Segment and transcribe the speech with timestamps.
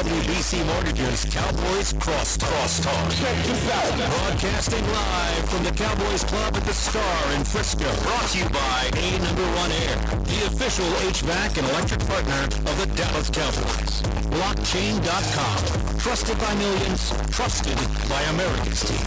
[0.00, 3.10] SWBC Mortgage's Cowboys Cross Crosstalk.
[3.20, 3.98] Check this out.
[3.98, 7.84] Broadcasting live from the Cowboys Club at the Star in Frisco.
[8.00, 12.80] Brought to you by A Number One Air, the official HVAC and electric partner of
[12.80, 14.00] the Dallas Cowboys.
[14.32, 15.98] Blockchain.com.
[15.98, 17.12] Trusted by millions.
[17.28, 17.76] Trusted
[18.08, 19.04] by America's team.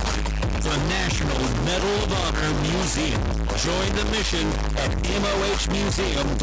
[0.62, 3.22] The National Medal of Honor Museum.
[3.58, 4.46] Join the mission
[4.78, 6.38] at mohmuseum.org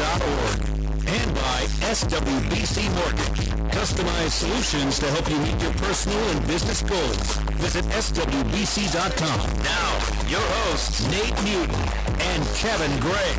[1.07, 3.50] and by SWBC Mortgage.
[3.71, 7.37] Customized solutions to help you meet your personal and business goals.
[7.63, 9.39] Visit SWBC.com.
[9.63, 9.91] Now,
[10.27, 11.75] your hosts, Nate Newton
[12.19, 13.33] and Kevin Gray.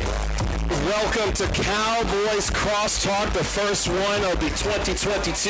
[0.89, 5.49] Welcome to Cowboys Crosstalk, the first one of the 2022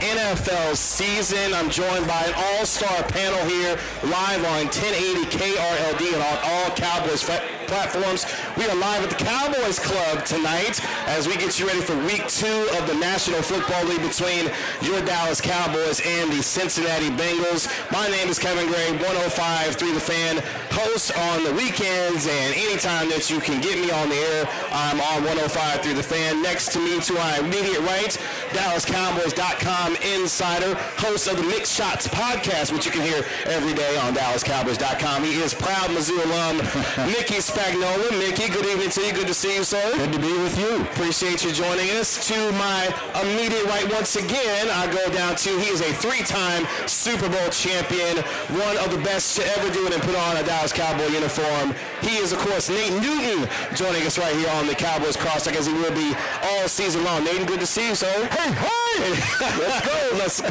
[0.00, 1.54] NFL season.
[1.54, 7.22] I'm joined by an all-star panel here, live on 1080 KRLD and on all Cowboys
[7.22, 8.24] fa- platforms.
[8.56, 12.26] We are live at the Cowboys Club tonight as we get you ready for week
[12.26, 17.68] two of the National Football League between your Dallas Cowboys and the Cincinnati Bengals.
[17.92, 23.10] My name is Kevin Gray, 105 through the fan, host on the weekends and anytime
[23.10, 26.42] that you can get me on the air, I'm on 105 through the fan.
[26.42, 28.16] Next to me to my immediate right,
[28.56, 34.14] DallasCowboys.com insider, host of the Mixed Shots podcast, which you can hear every day on
[34.14, 35.22] DallasCowboys.com.
[35.24, 36.56] He is proud Mizzou alum,
[37.12, 38.16] Mickey Spagnola.
[38.20, 39.12] Mickey, good evening to you.
[39.12, 39.82] Good to see you, sir.
[39.96, 40.80] Good to be with you.
[40.82, 42.28] Appreciate you joining us.
[42.28, 42.86] To my
[43.20, 48.18] immediate right, once again, I go down to he is a three-time Super Bowl champion,
[48.54, 51.74] one of the best to ever do it and put on a Dallas Cowboy uniform.
[52.00, 55.48] He is, of course, Nate Newton, joining us right here on the Cowboys Cross.
[55.48, 57.24] Crosstalk as he will be all season long.
[57.24, 58.24] Nate, good to see you, sir.
[58.26, 58.77] Hey, hey!
[58.98, 60.48] Let's go, let's go.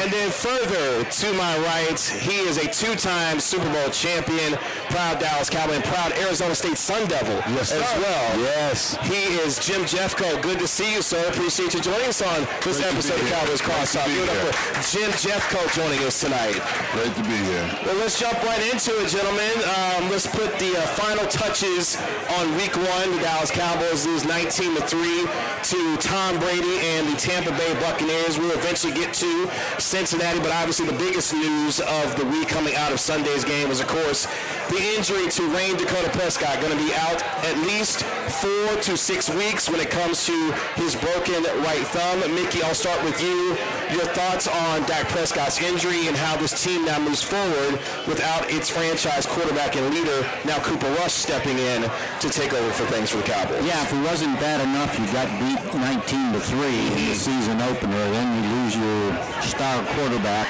[0.00, 4.54] and then further to my right, he is a two-time Super Bowl champion,
[4.90, 8.00] proud Dallas Cowboy, and proud Arizona State Sun Devil Yes, as sir.
[8.00, 8.40] well.
[8.40, 8.96] Yes.
[9.02, 10.42] He is Jim Jeffcoat.
[10.42, 11.26] Good to see you, sir.
[11.28, 13.28] Appreciate you joining us on this Great episode of.
[13.30, 14.06] Cowboys Crosstalk.
[14.06, 16.60] Give it up for Jim Jeffcoat joining us tonight.
[16.92, 17.78] Great to be here.
[17.86, 19.52] Well, let's jump right into it, gentlemen.
[19.64, 21.96] Um, let's put the uh, final touches
[22.38, 23.10] on Week One.
[23.16, 25.24] The Dallas Cowboys lose 19 to three
[25.62, 28.38] to Tom Brady and the Tampa Bay Buccaneers.
[28.38, 32.90] We'll eventually get to Cincinnati, but obviously the biggest news of the week coming out
[32.90, 34.26] of Sunday's game was, of course,
[34.70, 36.60] the injury to Rayne Dakota Prescott.
[36.60, 40.96] Going to be out at least four to six weeks when it comes to his
[40.96, 42.20] broken right thumb.
[42.34, 43.56] Mickey, I'll start with you.
[43.94, 48.68] Your thoughts on Dak Prescott's injury and how this team now moves forward without its
[48.68, 51.82] franchise quarterback and leader, now Cooper Rush, stepping in
[52.20, 53.64] to take over for things for the Cowboys.
[53.64, 57.60] Yeah, if it wasn't bad enough, you got beat 19 to three in the season
[57.60, 60.48] opener, then you lose your star quarterback,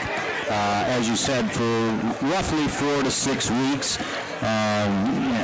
[0.48, 1.74] uh, as you said, for
[2.26, 3.98] roughly four to six weeks.
[3.98, 4.92] Um,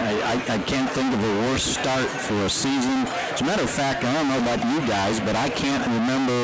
[0.09, 2.99] I, I- I can't think of a worse start for a season.
[3.33, 6.41] As a matter of fact, I don't know about you guys, but I can't remember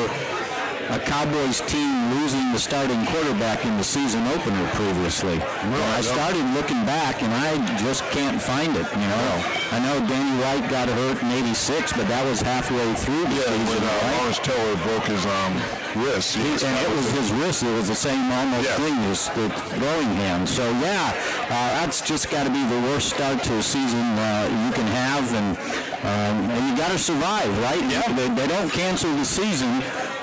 [0.89, 5.37] a Cowboys team losing the starting quarterback in the season opener previously.
[5.37, 8.87] Well, I started looking back, and I just can't find it.
[8.91, 9.31] You know,
[9.71, 13.51] I know Danny White got hurt in '86, but that was halfway through the Yeah,
[13.51, 14.17] season, when uh, right?
[14.19, 15.53] Lawrence Taylor broke his um,
[16.03, 16.35] wrist.
[16.35, 17.63] he and it was his wrist.
[17.63, 18.75] It was the same almost Yeah.
[18.77, 20.49] thing as the throwing hand.
[20.49, 21.13] So yeah,
[21.45, 24.87] uh, that's just got to be the worst start to a season uh, you can
[24.87, 25.57] have, and
[26.03, 27.81] um, and you got to survive, right?
[27.89, 28.01] Yeah.
[28.13, 29.69] They, they don't cancel the season,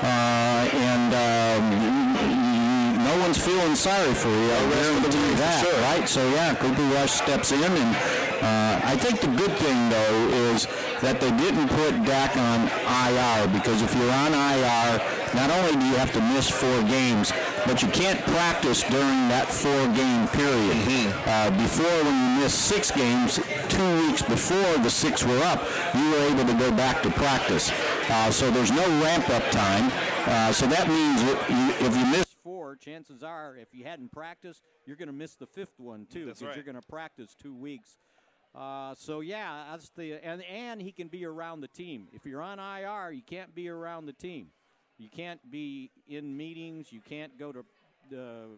[0.03, 4.53] uh, and um, no one's feeling sorry for you.
[4.53, 6.09] I guarantee that, right?
[6.09, 7.97] So yeah, Cooper Rush steps in, and
[8.43, 10.67] uh, I think the good thing though is
[11.01, 15.01] that they didn't put Dak on IR because if you're on IR,
[15.35, 17.33] not only do you have to miss four games,
[17.67, 21.13] but you can't practice during that four-game period.
[21.27, 23.39] Uh, before, when you missed six games,
[23.69, 25.63] two weeks before the six were up,
[25.95, 27.71] you were able to go back to practice.
[28.09, 29.93] Uh, so there's no ramp-up time.
[30.29, 34.61] Uh, so that means you, if you miss four, chances are, if you hadn't practiced,
[34.87, 37.97] you're going to miss the fifth one too, because you're going to practice two weeks.
[38.55, 42.09] Uh, so yeah, that's the and and he can be around the team.
[42.13, 44.49] If you're on IR, you can't be around the team.
[44.99, 46.93] You can't be in meetings.
[46.93, 47.65] You can't go to
[48.11, 48.49] the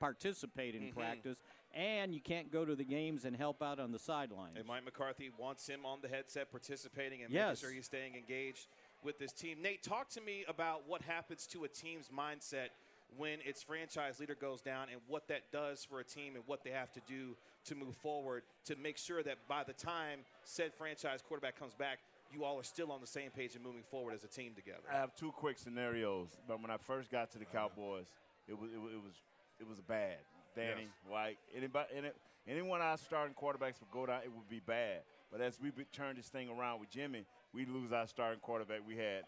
[0.00, 1.38] participate in practice,
[1.74, 4.56] and you can't go to the games and help out on the sidelines.
[4.56, 7.46] And Mike McCarthy wants him on the headset participating and Yes.
[7.48, 8.66] making sure he's staying engaged
[9.04, 9.58] with this team.
[9.62, 12.68] Nate, talk to me about what happens to a team's mindset
[13.16, 16.62] when its franchise leader goes down and what that does for a team and what
[16.62, 20.74] they have to do to move forward to make sure that by the time said
[20.74, 21.98] franchise quarterback comes back,
[22.32, 24.82] you all are still on the same page and moving forward as a team together.
[24.92, 26.28] I have two quick scenarios.
[26.46, 27.68] But when I first got to the uh-huh.
[27.68, 28.06] Cowboys,
[28.46, 29.14] it was it, was- it was
[29.60, 30.18] it was bad.
[30.54, 32.08] Danny White, anybody, any,
[32.46, 35.02] anyone our starting quarterbacks would go down, it would be bad.
[35.30, 38.80] But as we turned this thing around with Jimmy, we lose our starting quarterback.
[38.86, 39.24] We had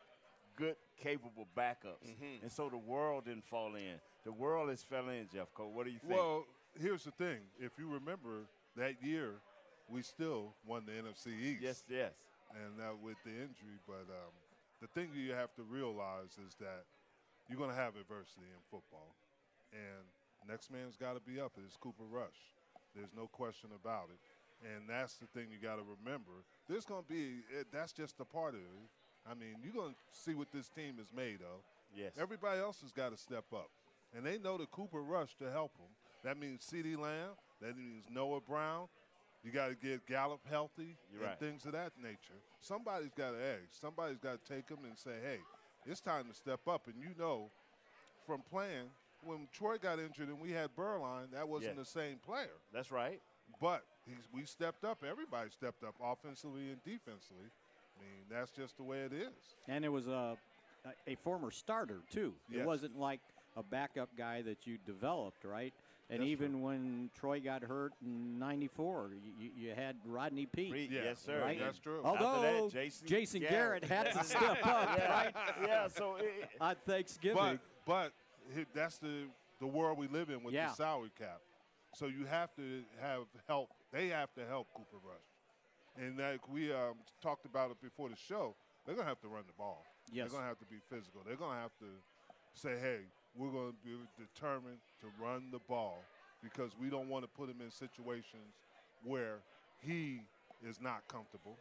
[0.56, 2.06] good, capable backups.
[2.06, 2.43] Mm-hmm.
[2.43, 4.00] And so the world didn't fall in.
[4.25, 5.72] The world has fell in, Jeffcoat.
[5.72, 6.12] What do you think?
[6.12, 6.44] Well,
[6.78, 7.38] here's the thing.
[7.58, 8.46] If you remember
[8.76, 9.34] that year,
[9.88, 11.62] we still won the NFC East.
[11.62, 12.12] Yes, yes.
[12.52, 14.34] And that with the injury, but um,
[14.81, 16.84] the thing you have to realize is that
[17.49, 19.14] you're going to have adversity in football,
[19.72, 20.02] and
[20.49, 21.52] next man's got to be up.
[21.64, 22.58] It's Cooper Rush.
[22.94, 24.19] There's no question about it.
[24.62, 26.45] And that's the thing you got to remember.
[26.69, 28.67] There's going to be, eh, that's just a part of it.
[29.31, 31.61] I mean, you're going to see what this team is made of.
[31.97, 32.12] Yes.
[32.21, 33.71] Everybody else has got to step up.
[34.17, 35.87] And they know the Cooper Rush to help them.
[36.25, 37.31] That means CeeDee Lamb.
[37.62, 38.89] That means Noah Brown.
[39.43, 41.39] You got to get Gallup healthy You're and right.
[41.39, 42.37] things of that nature.
[42.61, 43.71] Somebody's got to edge.
[43.71, 45.39] Somebody's got to take them and say, hey,
[45.87, 46.87] it's time to step up.
[46.87, 47.51] And you know
[48.27, 48.91] from playing,
[49.25, 51.81] when Troy got injured and we had Beuerlein, that wasn't Yeah.
[51.83, 52.53] the same player.
[52.73, 53.21] That's right.
[53.61, 55.03] But he's, we stepped up.
[55.09, 57.47] Everybody stepped up offensively and defensively.
[57.99, 59.33] I mean, that's just the way it is.
[59.69, 60.37] And it was a
[61.07, 62.33] a former starter too.
[62.51, 62.61] Yes.
[62.61, 63.21] It wasn't like
[63.57, 65.75] a backup guy that you developed, right?
[66.09, 66.61] And That's even true.
[66.61, 70.73] when Troy got hurt in '94, you, you had Rodney Peete.
[70.73, 71.41] Reed, Yeah, Yes, sir.
[71.43, 71.59] right?
[71.61, 72.01] That's true.
[72.05, 72.71] After that, Although
[73.05, 73.85] Jason Garrett, Garrett.
[73.85, 75.11] had to step up, yeah.
[75.13, 75.35] right?
[75.65, 77.37] yeah, so it, On Thanksgiving.
[77.37, 78.13] But
[78.55, 79.27] but that's the
[79.61, 80.69] the world we live in with Yeah.
[80.69, 81.41] the salary cap.
[81.95, 83.71] So you have to have help.
[83.93, 85.29] They have to help Cooper Rush,
[85.97, 88.55] and like we um, talked about it before the show,
[88.87, 89.85] they're gonna have to run the ball.
[90.13, 90.31] Yes.
[90.31, 91.23] They're gonna have to be physical.
[91.27, 91.91] They're gonna have to
[92.55, 93.01] say, "Hey,
[93.35, 96.05] we're gonna be determined to run the ball
[96.43, 98.55] because we don't want to put him in situations
[99.03, 99.39] where
[99.83, 100.21] he
[100.63, 101.59] is not comfortable."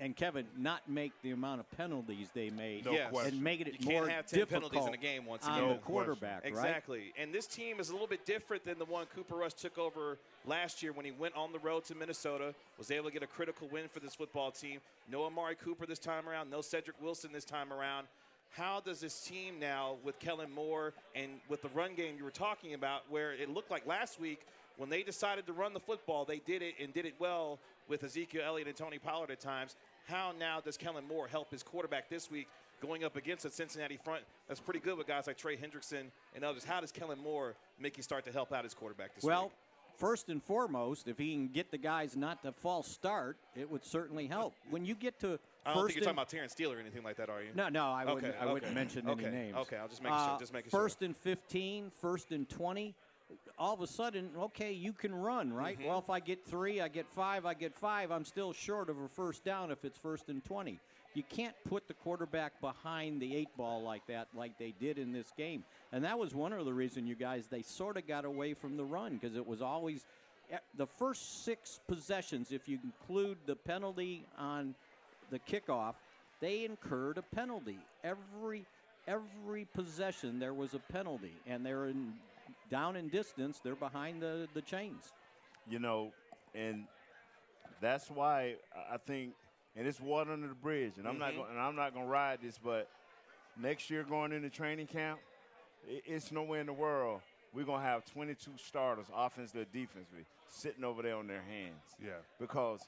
[0.00, 3.10] And Kevin, not make the amount of penalties they made, No Yes.
[3.10, 3.34] question.
[3.34, 5.58] and making You it can't more have 10 difficult penalties in a game once on
[5.58, 5.68] again.
[5.74, 6.48] the quarterback, right?
[6.48, 7.12] Exactly.
[7.18, 10.18] And this team is a little bit different than the one Cooper Rush took over
[10.46, 13.26] last year when he went on the road to Minnesota, was able to get a
[13.26, 14.80] critical win for this football team.
[15.06, 18.06] No Amari Cooper this time around, no Cedric Wilson this time around.
[18.52, 22.30] How does this team now, with Kellen Moore and with the run game you were
[22.32, 24.40] talking about, where it looked like last week
[24.76, 28.02] when they decided to run the football, they did it and did it well with
[28.02, 29.76] Ezekiel Elliott and Tony Pollard at times.
[30.10, 32.48] How now does Kellen Moore help his quarterback this week
[32.82, 36.44] going up against a Cincinnati front that's pretty good with guys like Trey Hendrickson and
[36.44, 36.64] others?
[36.64, 39.30] How does Kellen Moore make you start to help out his quarterback this week?
[39.30, 39.52] Well,
[39.98, 43.84] first and foremost, if he can get the guys not to false start, it would
[43.84, 44.54] certainly help.
[44.68, 47.16] When you get to I don't think you're talking about Terence Steele or anything like
[47.18, 47.50] that, are you?
[47.54, 48.24] No, no, I wouldn't.
[48.34, 49.56] Okay, I wouldn't mention Okay, any names.
[49.58, 50.80] okay, I'll just make sure- Uh, just making sure.
[50.80, 52.94] First and 15, first and 20.
[53.58, 55.78] All of a sudden, okay, you can run, right?
[55.78, 55.88] Mm-hmm.
[55.88, 58.10] Well, if I get three, I get five, I get five.
[58.10, 60.78] I'm still short of a first down if it's first and 20.
[61.14, 65.12] You can't put the quarterback behind the eight ball like that, like they did in
[65.12, 65.64] this game.
[65.92, 68.76] And that was one of the reasons you guys they sort of got away from
[68.76, 70.04] the run because it was always
[70.52, 74.74] eh, the first six possessions, if you include the penalty on
[75.30, 75.94] the kickoff,
[76.40, 77.78] they incurred a penalty.
[78.04, 78.64] Every
[79.08, 82.12] every possession there was a penalty, and they're in
[82.70, 83.60] down in distance.
[83.62, 85.12] They're behind the the chains.
[85.68, 86.12] you know,
[86.54, 86.86] and
[87.80, 89.34] that's why I- I think,
[89.76, 91.38] and it's water under the bridge, and I'm not mm-hmm.
[91.40, 92.88] going, and I'm not going to ride this, but
[93.56, 95.20] next year going into training camp,
[95.88, 97.20] i- it's nowhere in the world
[97.52, 101.82] we're going to have 22 starters, offensively or defensively, sitting over there on their hands.
[102.02, 102.12] Yeah.
[102.38, 102.80] Because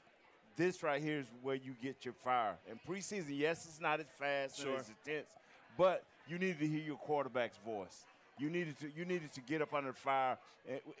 [0.55, 2.57] this right here is where you get your fire.
[2.69, 4.71] And preseason, yes, it's not as fast Sure.
[4.71, 5.29] and as intense,
[5.77, 8.05] but you need to hear your quarterback's voice.
[8.37, 10.37] You needed to you needed to get up under fire,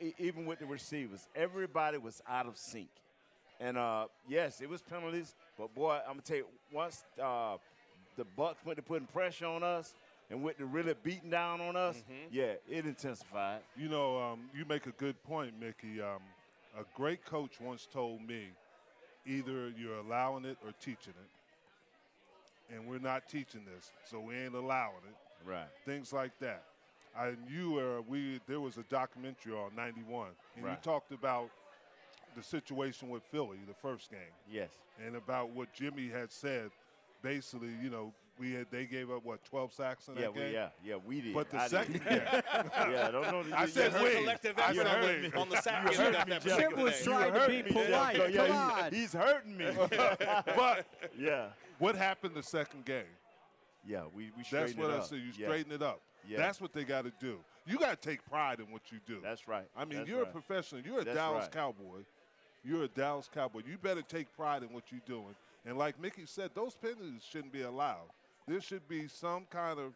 [0.01, 1.27] e- even with the receivers.
[1.35, 2.89] Everybody was out of sync,
[3.59, 5.35] and uh, yes, it was penalties.
[5.57, 7.57] But boy, I'm gonna tell you, once uh,
[8.17, 9.93] the Bucks went to putting pressure on us
[10.29, 13.61] and went to really beating down on us, yeah, it intensified.
[13.75, 16.01] You know, um, you make a good point, Mickey.
[16.01, 16.19] Um,
[16.79, 18.47] a great coach once told me
[19.25, 22.73] either you're allowing it or teaching it.
[22.73, 25.47] And we're not teaching this, so we ain't allowing it.
[25.47, 25.67] Right.
[25.85, 26.63] Things like that.
[27.17, 31.49] I you were we there was a documentary on 91 and you talked about
[32.35, 34.19] the situation with Philly the first game
[34.51, 34.69] Yes.
[35.05, 36.71] and about what Jimmy had said
[37.21, 40.39] basically, you know, we had they gave up what 12 sacks in Yeah, that we,
[40.41, 40.53] game.
[40.53, 41.33] yeah, yeah, we did.
[41.35, 42.03] But the I second did.
[42.03, 43.55] game, yeah, I don't know.
[43.55, 44.19] I said There's we.
[44.21, 45.83] collective I effort said on, the, on the sack.
[45.83, 47.03] You game heard me, that Chip was day.
[47.05, 47.85] trying to be me, Jeff.
[47.85, 48.15] polite.
[48.33, 48.91] Yeah, Come he- on.
[48.93, 49.67] he's hurting me.
[50.57, 50.85] but
[51.17, 53.03] yeah, what happened the second game?
[53.87, 55.19] yeah, we we straightened That's what I said.
[55.19, 55.47] You Yeah.
[55.47, 56.01] straighten it up.
[56.27, 56.37] Yeah.
[56.37, 57.37] That's what they got to do.
[57.65, 59.19] You got to take pride in what you do.
[59.23, 59.65] That's right.
[59.75, 60.29] I mean, That's you're right.
[60.29, 60.81] a professional.
[60.81, 61.51] You're a That's Dallas right.
[61.51, 61.99] Cowboy.
[62.63, 63.61] You're a Dallas Cowboy.
[63.67, 65.35] You better take pride in what you're doing.
[65.65, 68.09] And like Mickey said, those penalties shouldn't be allowed.
[68.47, 69.93] There should be some kind of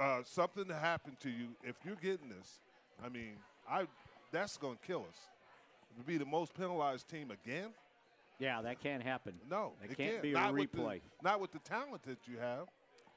[0.00, 2.58] uh, something to happen to you if you're getting this.
[3.04, 3.34] I mean,
[3.70, 3.86] I
[4.32, 5.16] that's going to kill us.
[5.98, 7.68] To be the most penalized team again?
[8.40, 9.34] Yeah, that can't happen.
[9.48, 10.22] No, it, it can't can't.
[10.22, 11.00] be not a with the- replay.
[11.22, 12.66] not with the talent that you have.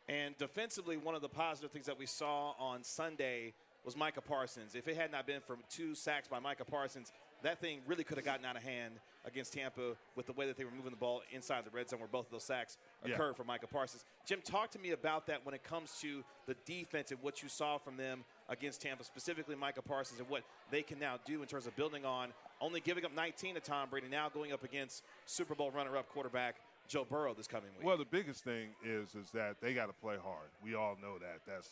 [0.10, 4.76] And defensively, one of the positive things that we saw on Sunday was Micah Parsons.
[4.76, 7.12] If it had not been for two sacks by Micah Parsons,
[7.44, 8.96] that thing really could have gotten out of hand
[9.26, 12.00] against Tampa with the way that they were moving the ball inside the red zone
[12.00, 13.34] where both of those sacks occurred yeah.
[13.34, 14.06] for Micah Parsons.
[14.26, 17.50] Jim, talk to me about that when it comes to the defense and what you
[17.50, 21.48] saw from them against Tampa, specifically Micah Parsons, and what they can now do in
[21.48, 25.04] terms of building on only giving up 19 to Tom Brady, now going up against
[25.26, 26.56] Super Bowl runner-up quarterback
[26.88, 27.86] Joe Burrow this coming week.
[27.86, 30.50] Well, the biggest thing is is that they got to play hard.
[30.64, 31.40] We all know that.
[31.46, 31.70] That's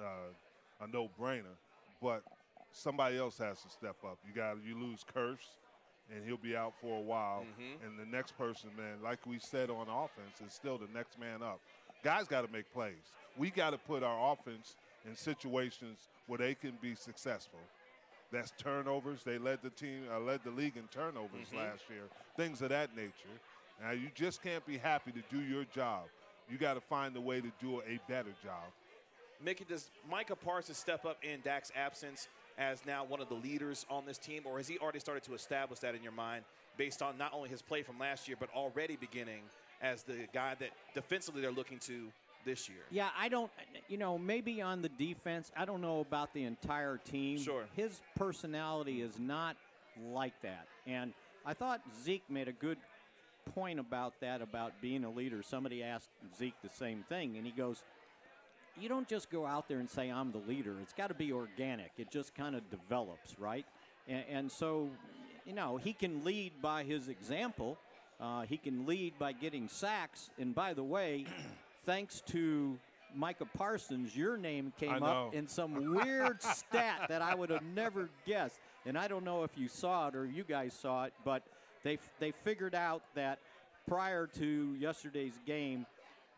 [0.00, 1.56] uh, a no-brainer.
[2.00, 2.22] But
[2.72, 4.18] somebody else has to step up.
[4.26, 5.58] You got you lose Kearse,
[6.14, 7.44] and he'll be out for a while.
[7.60, 7.86] Mm-hmm.
[7.86, 11.42] And the next person, man, like we said on offense, is still the next man
[11.42, 11.60] up.
[12.02, 12.94] Guys got to make plays.
[13.36, 14.76] We got to put our offense
[15.06, 17.60] in situations where they can be successful.
[18.32, 19.22] That's turnovers.
[19.24, 21.58] They led the team, uh, led the league in turnovers mm-hmm.
[21.58, 22.04] last year.
[22.36, 23.12] Things of that nature.
[23.82, 26.04] Now you just can't be happy to do your job.
[26.48, 28.70] You got to find a way to do a better job.
[29.44, 33.84] Mickey, does Micah Parsons step up in Dak's absence as now one of the leaders
[33.90, 36.44] on this team, or has he already started to establish that in your mind
[36.76, 39.42] based on not only his play from last year, but already beginning
[39.80, 42.08] as the guy that defensively they're looking to
[42.44, 42.82] this year?
[42.90, 43.50] Yeah, I don't,
[43.88, 47.38] you know, maybe on the defense, I don't know about the entire team.
[47.38, 47.64] Sure.
[47.74, 49.56] His personality is not
[50.12, 50.66] like that.
[50.86, 51.12] And
[51.44, 52.78] I thought Zeke made a good
[53.54, 55.42] point about that, about being a leader.
[55.42, 56.08] Somebody asked
[56.38, 57.82] Zeke the same thing, and he goes,
[58.80, 60.74] you don't just go out there and say I'm the leader.
[60.80, 61.90] It's got to be organic.
[61.98, 63.66] It just kind of develops, right?
[64.08, 64.88] And, and, so,
[65.44, 67.78] you know, he can lead by his example.
[68.20, 70.30] Uh, he can lead by getting sacks.
[70.38, 71.26] And by the way,
[71.84, 72.78] thanks to
[73.14, 78.08] Micah Parsons, your name came up in some weird stat that I would have never
[78.26, 78.58] guessed.
[78.86, 81.42] And I don't know if you saw it or you guys saw it, but
[81.82, 83.38] they they figured out that
[83.86, 85.86] prior to yesterday's game,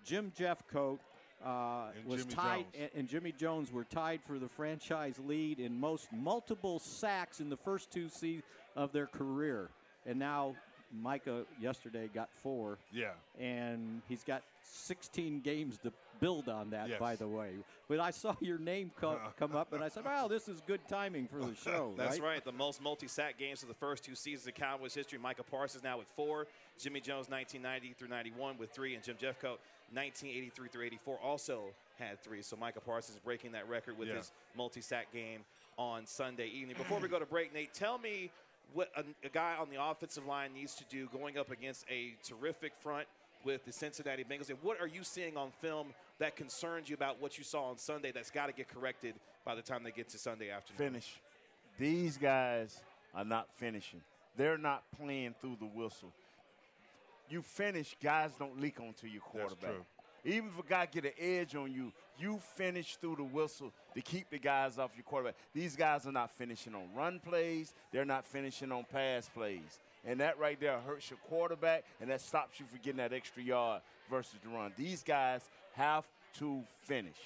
[0.04, 0.98] Jim Jeffcoat
[1.44, 5.78] uh, was Jimmy tied, and, and, Jimmie Jones were tied for the franchise lead in
[5.78, 8.44] most multiple sacks in the first two seasons
[8.76, 9.68] of their career.
[10.06, 10.54] And now
[10.92, 12.78] Micah yesterday got four.
[12.92, 13.12] Yeah.
[13.38, 16.98] And he's got 16 games to build on that, yes.
[16.98, 17.50] by the way.
[17.88, 19.30] But I saw your name come, uh-huh.
[19.38, 22.34] come up, and I said, "Wow, this is good timing for the show." That's right.
[22.34, 22.44] right.
[22.44, 25.18] The most multi-sack games of the first two seasons of Cowboys history.
[25.18, 26.46] Micah Parsons now with four.
[26.78, 29.58] Jimmie Jones, 1990 through 91 with three, and Jim Jeffcoat,
[29.92, 31.62] 1983 through 84, also
[31.98, 32.42] had three.
[32.42, 34.16] So Micah Parsons breaking that record with yeah.
[34.16, 35.40] his multi-sack game
[35.78, 36.76] on Sunday evening.
[36.76, 38.30] Before we go to break, Nate, tell me
[38.72, 42.14] what a, a guy on the offensive line needs to do going up against a
[42.24, 43.06] terrific front
[43.44, 44.50] with the Cincinnati Bengals.
[44.50, 47.78] And what are you seeing on film that concerns you about what you saw on
[47.78, 50.92] Sunday that's got to get corrected by the time they get to Sunday afternoon?
[50.92, 51.20] Finish.
[51.78, 52.80] These guys
[53.14, 54.00] are not finishing.
[54.36, 56.12] They're not playing through the whistle.
[57.28, 59.74] You finish, guys don't leak onto your quarterback.
[60.24, 64.00] Even if a guy get an edge on you, you finish through the whistle to
[64.00, 65.34] keep the guys off your quarterback.
[65.52, 67.74] These guys are not finishing on run plays.
[67.92, 69.80] They're not finishing on pass plays.
[70.06, 73.42] And that right there hurts your quarterback, and that stops you from getting that extra
[73.42, 73.80] yard
[74.10, 74.72] versus the run.
[74.76, 76.04] These guys have
[76.38, 77.16] to finish.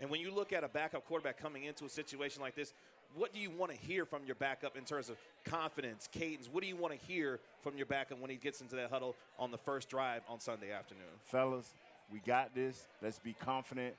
[0.00, 2.72] And when you look at a backup quarterback coming into a situation like this,
[3.14, 6.48] what do you want to hear from your backup in terms of confidence, cadence?
[6.50, 9.14] What do you want to hear from your backup when he gets into that huddle
[9.38, 11.04] on the first drive on Sunday afternoon?
[11.26, 11.74] Fellas,
[12.10, 12.88] we got this.
[13.02, 13.94] Let's be confident.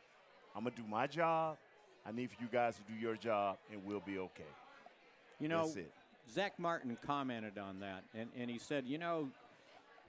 [0.55, 1.57] I'm going to do my job.
[2.05, 4.43] I need for you guys to do your job, and we'll be okay.
[5.39, 5.71] You know,
[6.31, 9.29] Zack Martin commented on that, and, and he said, you know,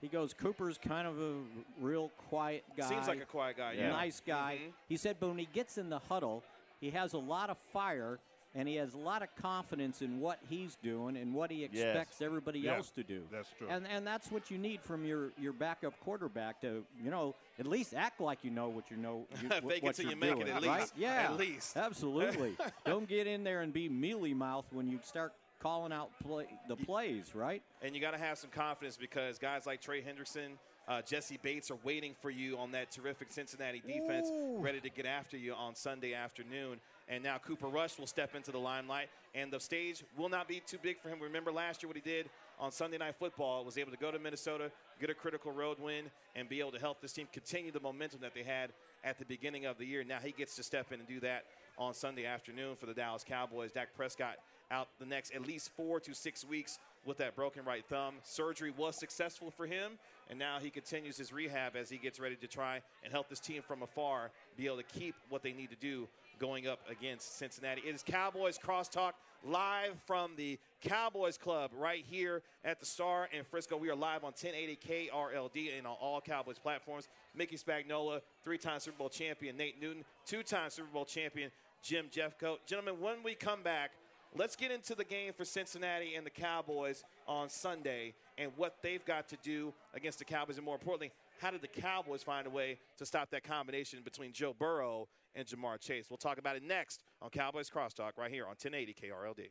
[0.01, 1.33] he goes, Cooper's kind of a
[1.79, 2.89] real quiet guy.
[2.89, 3.89] Seems like a quiet guy, yeah.
[3.89, 4.59] Nice guy.
[4.61, 4.69] Mm-hmm.
[4.87, 6.43] He said, but when he gets in the huddle,
[6.79, 8.19] he has a lot of fire
[8.55, 12.17] and he has a lot of confidence in what he's doing and what he expects
[12.19, 12.25] yes.
[12.25, 13.21] everybody yeah, else to do.
[13.31, 13.67] That's true.
[13.69, 17.67] And and that's what you need from your, your backup quarterback to you know at
[17.67, 19.25] least act like you know what you know.
[19.43, 20.79] You, Fake what it till you make doing, it at right?
[20.79, 20.93] least.
[20.97, 21.75] Yeah, at least.
[21.75, 22.55] Absolutely.
[22.85, 25.33] Don't get in there and be mealy mouth when you start
[25.65, 27.63] calling out play, the plays, right?
[27.81, 30.59] And you got to have some confidence because guys like Trey Hendrickson.
[30.87, 34.59] Uh, Jessie Bates are waiting for you on that terrific Cincinnati defense, Ooh.
[34.59, 36.79] ready to get after you on Sunday afternoon.
[37.09, 40.61] And now Cooper Rush will step into the limelight, and the stage will not be
[40.67, 41.19] too big for him.
[41.19, 42.29] Remember last year what he did
[42.59, 44.69] on Sunday Night Football was able to go to Minnesota,
[45.01, 46.05] get a critical road win,
[46.35, 48.69] and be able to help this team continue the momentum that they had
[49.03, 50.03] at the beginning of the year.
[50.03, 51.45] Now he gets to step in and do that
[51.79, 53.71] on Sunday afternoon for the Dallas Cowboys.
[53.71, 54.35] Dak Prescott
[54.71, 58.15] out the next at least four to six weeks with that broken right thumb.
[58.23, 59.93] Surgery was successful for him,
[60.29, 63.39] and now he continues his rehab as he gets ready to try and help this
[63.39, 66.07] team from afar be able to keep what they need to do
[66.39, 67.81] going up against Cincinnati.
[67.85, 73.43] It is Cowboys Crosstalk live from the Cowboys Club right here at the Star in
[73.43, 73.77] Frisco.
[73.77, 77.07] We are live on 1080 KRLD and on all Cowboys platforms.
[77.35, 82.57] Mickey Spagnola, three-time Super Bowl champion Nate Newton, two-time Super Bowl champion Jim Jeffcoat.
[82.65, 83.91] Gentlemen, when we come back,
[84.35, 89.03] let's get into the game for Cincinnati and the Cowboys on Sunday and what they've
[89.05, 91.11] got to do against the Cowboys, and more importantly,
[91.41, 95.45] how did the Cowboys find a way to stop that combination between Joe Burrow and
[95.47, 96.07] Ja'Marr Chase?
[96.09, 99.49] We'll talk about it next on Cowboys Crosstalk right here on 1080 KRLD.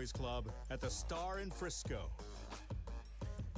[0.00, 2.08] Cowboys Club at the Star in Frisco.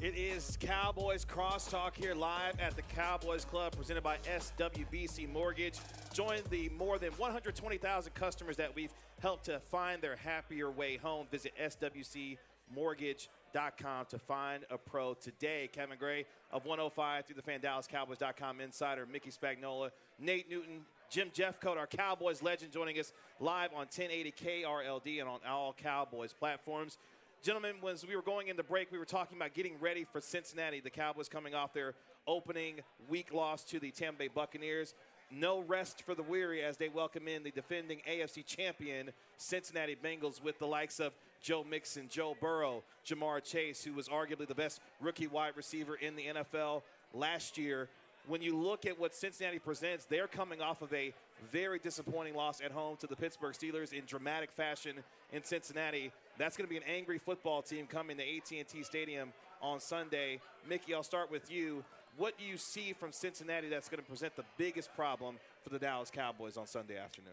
[0.00, 5.78] It is Cowboys Crosstalk here live at the Cowboys Club presented by SWBC Mortgage.
[6.12, 11.28] Join the more than 120,000 customers that we've helped to find their happier way home.
[11.30, 15.70] Visit SWCMortgage.com to find a pro today.
[15.72, 20.80] Kevin Gray of 105 through the fan DallasCowboys.com insider, Mickey Spagnola, Nate Newton,
[21.12, 26.32] Jim Jeffcoat, our Cowboys legend, joining us live on 1080 KRLD and on all Cowboys
[26.32, 26.96] platforms.
[27.42, 30.80] Gentlemen, as we were going into break, we were talking about getting ready for Cincinnati.
[30.80, 31.92] The Cowboys coming off their
[32.26, 34.94] opening week loss to the Tampa Bay Buccaneers.
[35.30, 40.42] No rest for the weary as they welcome in the defending AFC champion Cincinnati Bengals
[40.42, 44.80] with the likes of Joe Mixon, Joe Burrow, Ja'Marr Chase, who was arguably the best
[44.98, 46.80] rookie wide receiver in the NFL
[47.12, 47.90] last year
[48.26, 51.12] when you look at what Cincinnati presents, they're coming off of a
[51.50, 54.96] very disappointing loss at home to the Pittsburgh Steelers in dramatic fashion
[55.32, 56.12] in Cincinnati.
[56.38, 60.40] That's going to be an angry football team coming to AT&T Stadium on Sunday.
[60.68, 61.84] Mickey, I'll start with you.
[62.16, 65.78] What do you see from Cincinnati that's going to present the biggest problem for the
[65.78, 67.32] Dallas Cowboys on Sunday afternoon?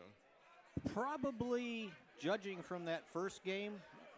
[0.93, 3.73] Probably judging from that first game,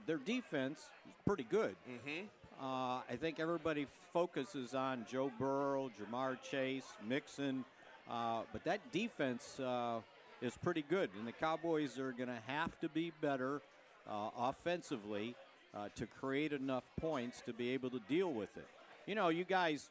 [0.05, 1.75] their defense is pretty good.
[1.89, 2.25] Mm-hmm.
[2.61, 7.65] Uh, I think everybody focuses on Joe Burrow, Ja'Marr Chase, Mixon,
[8.07, 9.97] uh, but that defense uh,
[10.43, 13.61] is pretty good, and the Cowboys are going to have to be better
[14.07, 15.33] uh, offensively
[15.73, 18.67] uh, to create enough points to be able to deal with it.
[19.07, 19.89] You know, you guys,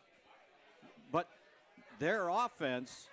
[1.11, 1.27] but
[1.99, 3.09] their offense,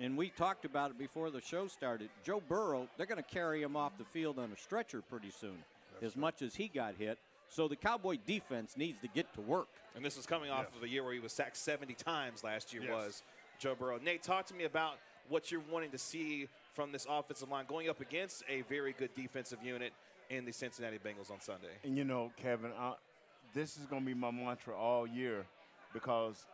[0.00, 2.08] and we talked about it before the show started.
[2.24, 5.58] Joe Burrow, they're going to carry him off the field on a stretcher pretty soon,
[5.92, 6.20] That's as right.
[6.22, 7.18] much as he got hit.
[7.50, 9.68] So the Cowboy defense needs to get to work.
[9.96, 10.76] And this is coming off yes.
[10.76, 12.84] of a year where he was sacked 70 times last year.
[12.84, 12.92] Yes.
[12.92, 13.22] Was
[13.58, 13.98] Joe Burrow?
[14.02, 14.94] Nate, talk to me about
[15.28, 19.10] what you're wanting to see from this offensive line going up against a very good
[19.16, 19.92] defensive unit
[20.30, 21.68] in the Cincinnati Bengals on Sunday.
[21.82, 22.94] And you know, Kevin, uh,
[23.52, 25.44] this is going to be my mantra all year
[25.92, 26.46] because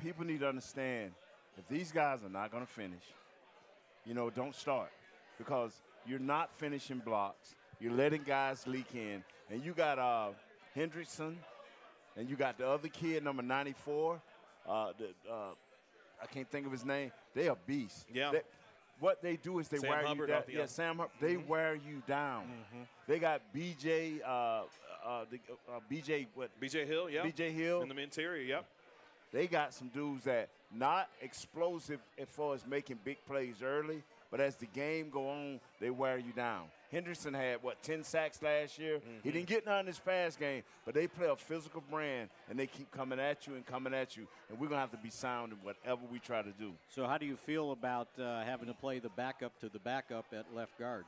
[0.00, 1.10] people need to understand
[1.58, 3.02] if these guys are not going to finish,
[4.06, 4.90] you know, don't start
[5.38, 5.72] because
[6.06, 7.56] you're not finishing blocks.
[7.80, 10.28] You're letting guys leak in, and you got uh,
[10.76, 11.36] Hendrickson,
[12.14, 14.20] and you got the other kid, number 94.
[14.68, 15.34] Uh, the, uh,
[16.22, 17.10] I can't think of his name.
[17.34, 18.04] They are beasts.
[18.12, 18.32] Yeah.
[18.32, 18.42] They,
[18.98, 20.42] what they do is they Sam wear Hubbard you down.
[20.48, 21.12] Yeah, Sam Hubbard.
[21.22, 21.48] They mm-hmm.
[21.48, 22.42] wear you down.
[22.42, 22.82] Mm-hmm.
[23.08, 26.50] They got BJ, uh, uh, the, uh, BJ what?
[26.60, 27.22] BJ Hill, yeah.
[27.22, 28.66] BJ Hill in the interior, yep.
[29.32, 34.40] They got some dudes that not explosive as far as making big plays early, but
[34.40, 36.64] as the game go on, they wear you down.
[36.90, 38.96] Henderson had what ten sacks last year.
[38.96, 39.18] Mm-hmm.
[39.22, 42.58] He didn't get none in this past game, but they play a physical brand and
[42.58, 45.10] they keep coming at you and coming at you, and we're gonna have to be
[45.10, 46.72] sound in whatever we try to do.
[46.88, 50.26] So, how do you feel about uh, having to play the backup to the backup
[50.32, 51.04] at left guard?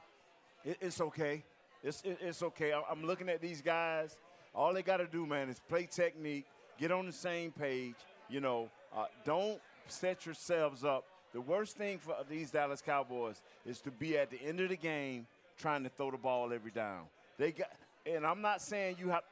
[0.64, 1.42] It, it's okay.
[1.82, 2.72] It's it, it's okay.
[2.72, 4.16] I'm looking at these guys.
[4.54, 6.44] All they got to do, man, is play technique,
[6.78, 7.94] get on the same page.
[8.28, 11.04] You know, uh, don't set yourselves up.
[11.32, 14.76] The worst thing for these Dallas Cowboys is to be at the end of the
[14.76, 15.26] game
[15.62, 17.04] trying to throw the ball every down.
[17.38, 17.70] They got,
[18.04, 19.22] and I'm not saying you have.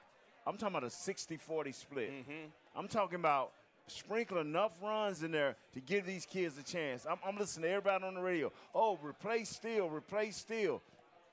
[0.47, 2.11] I'm talking about a 60-40 split.
[2.11, 2.47] Mm-hmm.
[2.75, 3.53] I'm talking about
[3.89, 7.07] sprinkle enough runs in there to give these kids a chance.
[7.09, 8.51] I'm, I'm listening to everybody on the radio.
[8.75, 10.81] Oh, replace Steele, replace Steele.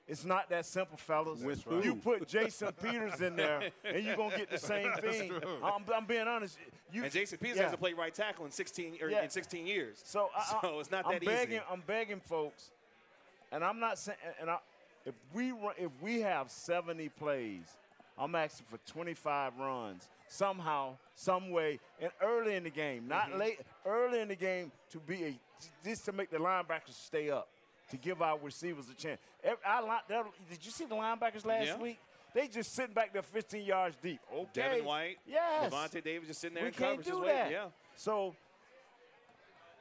[0.07, 1.41] It's not that simple, fellas.
[1.41, 1.83] Right.
[1.83, 5.33] You put Jason Peters in there, and you're gonna get the same thing.
[5.61, 6.57] I'm, I'm, being honest.
[6.93, 7.63] You, and Jason Peters yeah.
[7.63, 9.23] hasn't played right tackle in 16 yeah.
[9.23, 10.01] in 16 years.
[10.05, 11.63] So, I, so it's not I'm that begging, easy.
[11.69, 12.71] I'm begging folks,
[13.51, 14.17] and I'm not saying.
[14.39, 14.57] And I,
[15.07, 17.63] if we run, if we have 70 plays,
[18.17, 23.39] I'm asking for 25 runs somehow, some way, and early in the game, not mm-hmm.
[23.39, 23.59] late.
[23.85, 25.39] Early in the game to be a
[25.83, 27.47] just to make the linebackers stay up,
[27.89, 29.19] to give our receivers a chance.
[29.65, 29.99] I,
[30.49, 31.77] did you see the linebackers last yeah.
[31.81, 31.99] week?
[32.33, 34.19] They just sitting back there 15 yards deep.
[34.31, 34.49] Okay.
[34.53, 35.17] Devin White.
[35.25, 35.73] Yes.
[35.73, 37.07] Lavonte David just sitting there we can't coverage.
[37.07, 37.49] do that.
[37.49, 37.65] Yeah.
[37.95, 38.35] So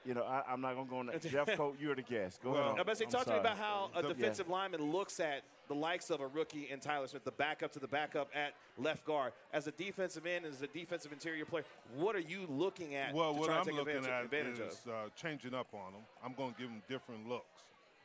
[0.07, 1.23] you know, I, am not going to go on that.
[1.23, 2.43] Jeffcoat, you're the guest.
[2.43, 2.73] Go well, ahead.
[2.75, 3.25] I'm about to say, talk sorry.
[3.25, 4.55] to me about how a defensive yeah.
[4.55, 7.89] lineman looks at the likes of a rookie and Tyler Smith, the backup to the
[7.89, 9.33] backup at left guard.
[9.53, 11.65] As a defensive end, as a defensive interior player,
[11.97, 14.25] what are you looking at well, to what try I'm to take looking advantage, at
[14.25, 16.03] advantage is uh, changing up on him.
[16.25, 17.63] I'm going to give him different looks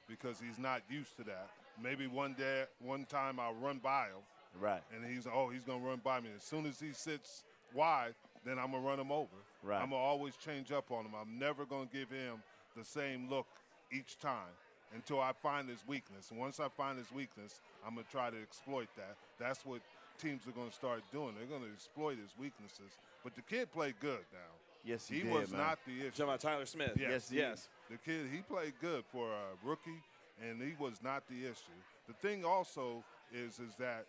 [0.10, 1.50] because he's not used to that.
[1.82, 4.22] Maybe one day, one time I'll run by him.
[4.60, 4.82] Right.
[4.94, 6.30] And he's, oh, he's going to run by me.
[6.36, 8.14] As soon as he sits wide,
[8.46, 9.28] then I'm going to run him over.
[9.64, 9.82] Right.
[9.82, 11.12] I'm going to always change up on him.
[11.20, 12.42] I'm never going to give him
[12.76, 13.48] the same look
[13.92, 14.54] each time
[14.96, 16.32] until I find his weakness.
[16.32, 19.16] And once I find his weakness, I'm going to try to exploit that.
[19.40, 19.82] That's what
[20.20, 21.34] teams are going to start doing.
[21.38, 22.98] They're going to exploit his weaknesses.
[23.24, 24.52] But the kid played good now.
[24.84, 25.62] Yes, he, he did, was man.
[25.62, 26.10] not the issue.
[26.10, 26.94] Talking about Tyler Smith.
[26.96, 27.70] Yes, yes, yes.
[27.90, 30.02] The kid, he played good for a rookie,
[30.42, 31.78] and he was not the issue.
[32.08, 34.06] The thing also is, is that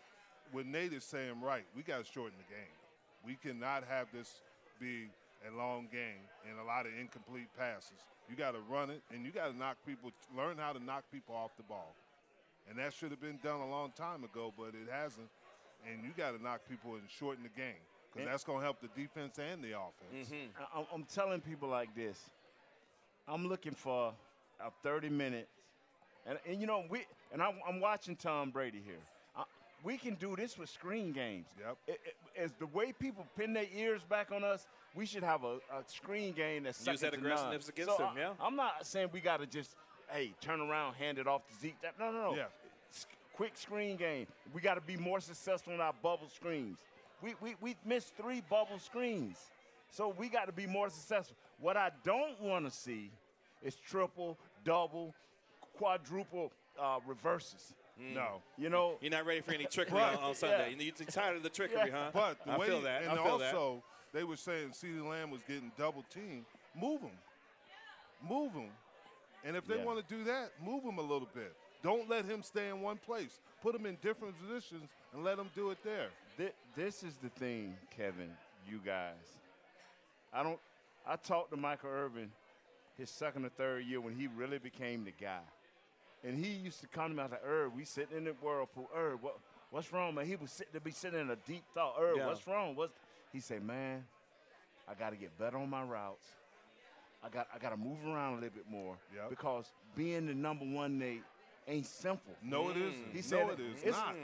[0.50, 2.81] what Nate is saying right, we got to shorten the game.
[3.24, 4.40] We cannot have this
[4.80, 5.08] be
[5.46, 7.98] a long game and a lot of incomplete passes.
[8.28, 11.04] You got to run it, and you got to knock people, learn how to knock
[11.12, 11.94] people off the ball.
[12.68, 15.28] And that should have been done a long time ago, but it hasn't.
[15.90, 17.82] And you got to knock people and shorten the game
[18.12, 20.30] because that's going to help the defense and the offense.
[20.30, 20.78] Mm-hmm.
[20.78, 22.18] I, I'm telling people like this.
[23.26, 24.12] I'm looking for
[24.60, 25.48] a 30 minute,
[26.26, 29.00] and, and you know we and I'm, I'm watching Tom Brady here.
[29.82, 31.46] I, we can do this with screen games.
[31.58, 31.76] Yep.
[31.86, 35.44] It, it, as the way people pin their ears back on us, we should have
[35.44, 38.12] a, a screen game that's use that aggressiveness against so them.
[38.16, 38.32] I, Yeah.
[38.40, 39.76] I'm not saying we got to just
[40.10, 41.80] hey turn around, hand it off to Zeke.
[41.82, 42.36] That, no, no, no.
[42.36, 42.44] Yeah.
[42.92, 44.26] S- quick screen game.
[44.52, 46.78] We got to be more successful in our bubble screens.
[47.22, 49.38] We we we missed three bubble screens,
[49.90, 51.36] so we got to be more successful.
[51.60, 53.10] What I don't want to see
[53.62, 55.14] is triple, double,
[55.76, 57.74] quadruple uh, reverses.
[58.02, 58.14] Mm.
[58.14, 58.42] No.
[58.58, 60.74] You know, You're not ready for any trickery on, on Sunday.
[60.78, 62.10] You're tired of the trickery, huh?
[62.12, 63.02] But the I way, feel that.
[63.02, 63.54] and I feel that.
[63.54, 66.44] also they were saying CeeDee Lamb was getting double teamed.
[66.78, 67.10] Move him,
[68.26, 68.70] move him,
[69.44, 69.84] and if they Yeah.
[69.84, 71.54] want to do that, move him a little bit.
[71.82, 73.40] Don't let him stay in one place.
[73.62, 76.08] Put him in different positions and let him do it there.
[76.76, 78.30] This is the thing, Kevin,
[78.68, 79.16] you guys.
[80.32, 80.58] I don't.
[81.06, 82.30] I talked to Michael Irvin
[82.96, 85.40] his second or third year when he really became the guy.
[86.24, 88.30] And he used to come to me, I was like, Herb, we sitting in the
[88.40, 88.88] whirlpool.
[88.94, 89.38] Herb, what,
[89.70, 90.26] what's wrong, man?
[90.26, 91.96] He would sit to be sitting in a deep thought.
[91.98, 92.26] Herb, Yeah.
[92.26, 92.76] what's wrong?
[92.76, 92.92] What's
[93.32, 94.04] he say, man,
[94.88, 96.26] I gotta get better on my routes.
[97.24, 98.96] I got I gotta move around a little bit more.
[99.14, 99.30] Yep.
[99.30, 101.22] Because being the number one Nate
[101.66, 102.34] ain't simple.
[102.42, 103.06] No, it isn't.
[103.12, 104.14] He no, said it is it's- not.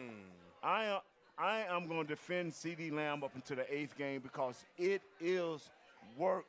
[0.63, 1.01] I am
[1.41, 5.71] I am going to defend CeeDee Lamb up until the eighth game because it is
[6.17, 6.47] work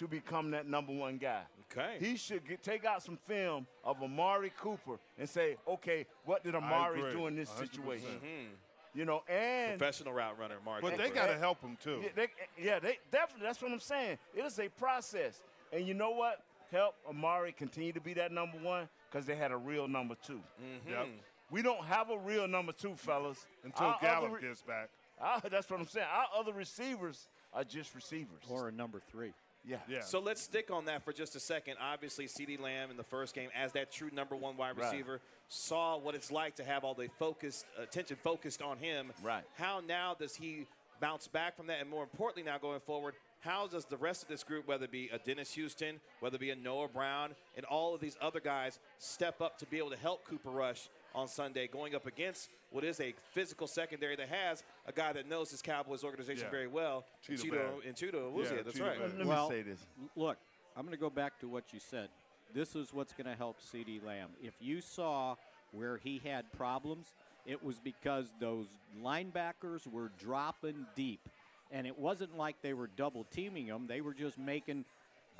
[0.00, 1.42] to become that number one guy.
[1.70, 1.96] Okay.
[2.00, 6.54] He should get, take out some film of Amari Cooper and say, okay, what did
[6.54, 7.58] Amari do in this 100%.
[7.58, 8.08] situation?
[8.16, 8.54] Mm-hmm.
[8.94, 10.80] You know, and Professional route runner, Mark.
[10.80, 12.00] But they got to help him too.
[12.02, 12.28] yeah, they,
[12.60, 13.46] yeah, they definitely.
[13.46, 14.18] That's what I'm saying.
[14.34, 16.42] It is a process, and you know what?
[16.72, 20.32] Help Amari continue to be that number one because they had a real number 2
[20.34, 20.90] Mm-hmm.
[20.90, 21.06] Yep.
[21.50, 23.44] We don't have a real number two, fellas.
[23.64, 24.88] Until Our Gallup re- gets back.
[25.20, 26.06] our- that's what I'm saying.
[26.12, 28.42] Our other receivers are just receivers.
[28.48, 29.32] Or a number three.
[29.64, 30.00] Yeah, Yeah.
[30.00, 31.76] So let's stick on that for just a second.
[31.80, 34.86] Obviously, CeeDee Lamb in the first game, as that true number one wide Right.
[34.90, 39.12] receiver, saw what it's like to have all the focused attention focused on him.
[39.22, 39.44] Right.
[39.56, 40.66] How now does he
[41.00, 41.80] bounce back from that?
[41.80, 44.90] And more importantly, now going forward, how does the rest of this group, whether it
[44.90, 48.40] be a Dennis Houston, whether it be a Noah Brown, and all of these other
[48.40, 52.48] guys, step up to be able to help Cooper Rush on Sunday, going up against
[52.70, 56.50] what is a physical secondary that has a guy that knows his Cowboys organization Yeah.
[56.50, 58.98] very well, Cheetah Cheeto and Chido Awuzie, Yeah, that's Cheetah right.
[59.00, 59.18] Bag.
[59.18, 59.86] Let Well, me say this.
[60.16, 60.38] Look,
[60.76, 62.08] I'm going to go back to what you said.
[62.52, 64.30] This is what's going to help CeeDee Lamb.
[64.42, 65.36] If you saw
[65.72, 67.14] where he had problems,
[67.46, 68.66] it was because those
[69.02, 71.28] linebackers were dropping deep.
[71.72, 74.84] And it wasn't like they were double teaming him, they were just making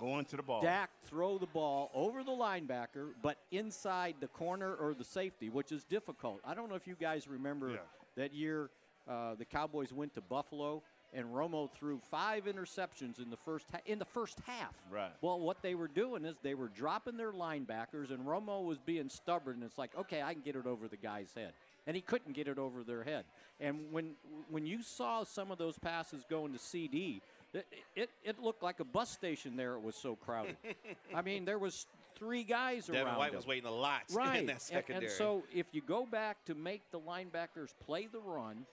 [0.00, 0.62] Going to the ball.
[0.62, 5.70] Dak throw the ball over the linebacker, but inside the corner or the safety, which
[5.72, 6.40] is difficult.
[6.44, 7.76] I don't know if you guys remember Yeah.
[8.16, 8.70] that year
[9.08, 10.82] uh, the Cowboys went to Buffalo
[11.12, 14.72] and Romo threw five interceptions in the first ha- in the first half.
[14.90, 15.10] Right.
[15.20, 19.08] Well, what they were doing is they were dropping their linebackers, and Romo was being
[19.08, 19.56] stubborn.
[19.56, 21.52] And it's like, okay, I can get it over the guy's head,
[21.88, 23.24] and he couldn't get it over their head.
[23.58, 24.12] And when
[24.50, 27.20] when you saw some of those passes going to CD,
[27.52, 29.74] it, it, it looked like a bus station there.
[29.74, 30.56] It was so crowded.
[31.14, 31.86] I mean, there was
[32.16, 33.36] three guys Devin around White him.
[33.36, 34.38] was waiting a lot right.
[34.38, 35.06] in that And- secondary.
[35.06, 38.66] And, so if you go back to make the linebackers play the run,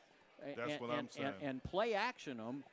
[0.56, 1.28] That's and, what I'm and, saying.
[1.42, 2.64] and, and play action them,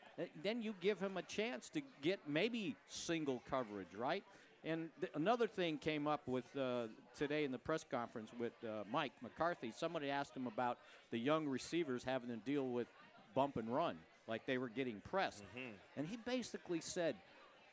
[0.43, 4.23] then you give him a chance to get maybe single coverage, right?
[4.67, 6.87] And th- another thing came up with uh,
[7.19, 9.73] today in the press conference with uh, Mike McCarthy.
[9.77, 10.79] Somebody asked him about
[11.11, 12.87] the young receivers having to deal with
[13.35, 13.97] bump and run,
[14.29, 15.43] like they were getting pressed.
[15.43, 15.99] Mm-hmm.
[15.99, 17.15] And he basically said,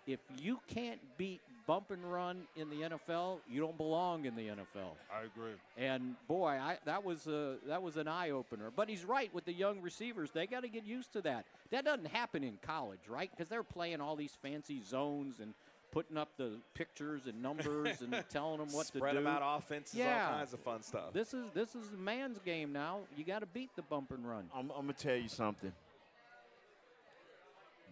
[0.08, 4.48] if you can't beat bump and run in the NFL, you don't belong in the
[4.48, 4.96] NFL.
[5.14, 5.54] I agree.
[5.78, 8.72] And boy, I, that was a, that was an eye opener.
[8.76, 11.46] But he's right with the young receivers; they got to get used to that.
[11.70, 13.30] That doesn't happen in college, right?
[13.30, 15.54] Because they're playing all these fancy zones and
[15.92, 19.06] putting up the pictures and numbers and telling them what to do.
[19.06, 20.26] them out offenses, Yeah.
[20.30, 21.14] all kinds of fun stuff.
[21.14, 23.00] This is this is a man's game now.
[23.16, 24.46] You got to beat the bump and run.
[24.56, 25.72] I'm, I'm gonna tell you something.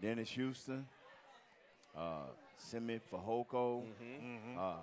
[0.02, 0.86] Dennis Houston,
[1.98, 4.58] uh, Simi Fehoko, Mm-hmm.
[4.60, 4.74] uh,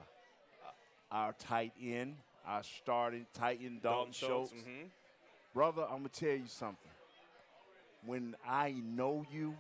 [1.11, 4.53] our tight end, our starting tight end, Dalton, Schultz.
[4.53, 4.91] mhm.
[5.55, 6.91] Brother, I'm gonna tell you something.
[8.05, 9.57] When I know you,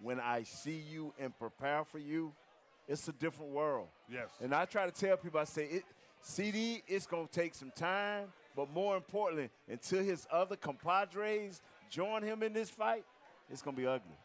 [0.00, 2.32] when I see you and prepare for you,
[2.88, 3.88] it's a different world.
[4.08, 4.28] Yes.
[4.40, 5.84] And I try to tell people, I say, it,
[6.24, 12.22] CeeDee, it's going to take some time, but more importantly, until his other compadres join
[12.22, 13.04] him in this fight,
[13.50, 14.16] it's going to be ugly.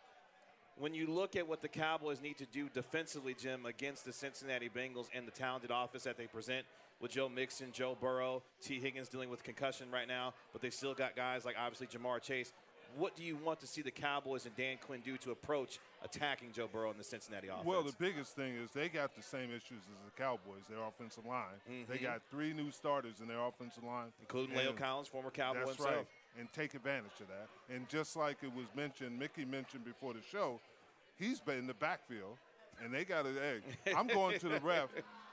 [0.78, 4.70] When you look at what the Cowboys need to do defensively, Jim, against the Cincinnati
[4.70, 6.66] Bengals and the talented offense that they present
[7.00, 10.94] with Joe Mixon, Joe Burrow, Tee Higgins dealing with concussion right now, but they still
[10.94, 12.52] got guys like obviously Ja'Marr Chase.
[12.98, 16.54] What do you want to see the Cowboys and Dan Quinn do to approach attacking
[16.54, 17.66] Joe Burrow in the Cincinnati offense?
[17.66, 21.26] Well, the biggest thing is they got the same issues as the Cowboys, their offensive
[21.26, 21.56] line.
[21.90, 24.08] They got three new starters in their offensive line.
[24.08, 24.22] Mm-hmm.
[24.22, 25.96] including La'el Collins, former Cowboy That's himself.
[25.96, 26.08] right.
[26.38, 27.48] And take advantage of that.
[27.74, 30.60] And just like it was mentioned, Mickey mentioned before the show,
[31.18, 32.38] he's been in the backfield,
[32.84, 33.96] and they got an egg.
[33.96, 34.90] I'm going to the ref.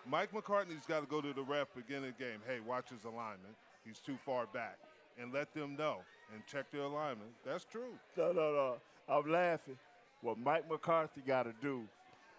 [0.09, 2.39] Mike McCarthy's got to go to the ref beginning of the game.
[2.47, 3.55] Hey, watch his alignment.
[3.85, 4.79] He's too far back.
[5.21, 5.99] And let them know
[6.33, 7.31] and check their alignment.
[7.45, 7.99] That's true.
[8.17, 8.77] No, no, no.
[9.09, 9.77] I'm laughing.
[10.21, 11.83] What Mike McCarthy got to do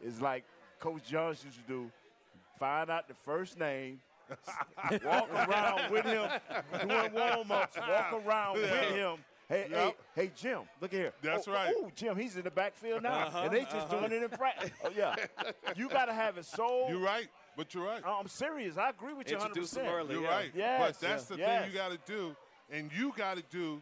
[0.02, 0.45] is like
[0.80, 1.91] Coach Jones used to do
[2.60, 3.99] find out the first name,
[5.06, 6.30] walk around with him,
[6.88, 9.18] doing warm ups, walk around with him.
[9.50, 9.96] Hey, Yep.
[10.16, 11.14] hey, hey, Jim, look here.
[11.22, 11.74] That's oh, right.
[11.78, 13.42] Oh, Jim, he's in the backfield now, uh-huh.
[13.44, 14.00] and they just uh-huh.
[14.00, 14.72] doing it in practice.
[14.84, 15.16] Oh, yeah,
[15.76, 16.88] you got to have it so.
[16.90, 17.28] You're right.
[17.56, 18.02] But you're right.
[18.04, 18.78] I'm serious.
[18.78, 19.50] I agree with you 100.
[19.50, 20.16] Introduce them percent early.
[20.16, 20.36] You're yeah.
[20.36, 20.52] right.
[20.56, 21.62] Yes, but that's yeah, the yes.
[21.62, 22.36] thing you got to do,
[22.72, 23.82] and you got to do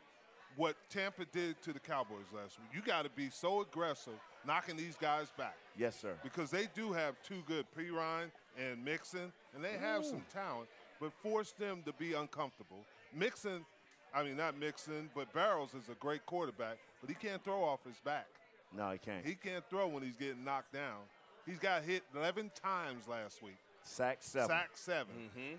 [0.56, 2.70] what Tampa did to the Cowboys last week.
[2.74, 6.14] You got to be so aggressive, knocking these guys back Yes, sir.
[6.24, 10.68] because they do have two good Pirine and Mixon, and they have some talent,
[11.00, 12.80] but force them to be uncomfortable.
[13.16, 13.66] Mixon,
[14.14, 17.80] I mean not Mixon, but Burrow's is a great quarterback, but he can't throw off
[17.86, 18.28] his back.
[18.76, 19.26] No, he can't.
[19.26, 21.00] He can't throw when he's getting knocked down.
[21.46, 23.58] He's got hit 11 times last week.
[23.84, 24.48] Sack seven.
[24.48, 25.56] Sack 7 Mm-hmm.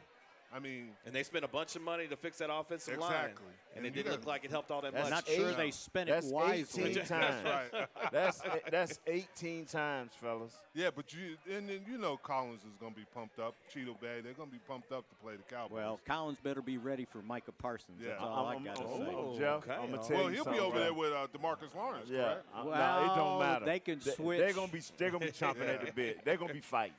[0.54, 3.10] I mean, And they spent a bunch of money to fix that offensive line.
[3.12, 3.46] Exactly.
[3.74, 5.26] And, And it didn't look like it helped all that That's much.
[5.26, 6.90] Not sure eight- they spent That's it wisely.
[6.90, 7.08] 18 times.
[7.42, 8.12] that's right.
[8.12, 10.52] That's that's 18 times, fellas.
[10.74, 13.54] Yeah, but you and then you know Collins is going to be pumped up.
[13.74, 15.76] Chido Bay, they're going to be pumped up to play the Cowboys.
[15.76, 17.98] Well, Collins better be ready for Micah Parsons.
[18.04, 19.14] That's all I I'm- got to I'm- say.
[19.14, 19.72] I'm- Jeff, okay.
[19.72, 20.80] I'm gonna Well, tell well, you he'll be over bro.
[20.80, 22.46] there with uh, Demarcus Lawrence, Yeah, correct?
[22.54, 23.64] Well, no, it don't matter.
[23.64, 24.38] they can They- switch.
[24.38, 26.24] They're gonna be they're gonna be chomping at the bit.
[26.26, 26.92] They're gonna be fighting.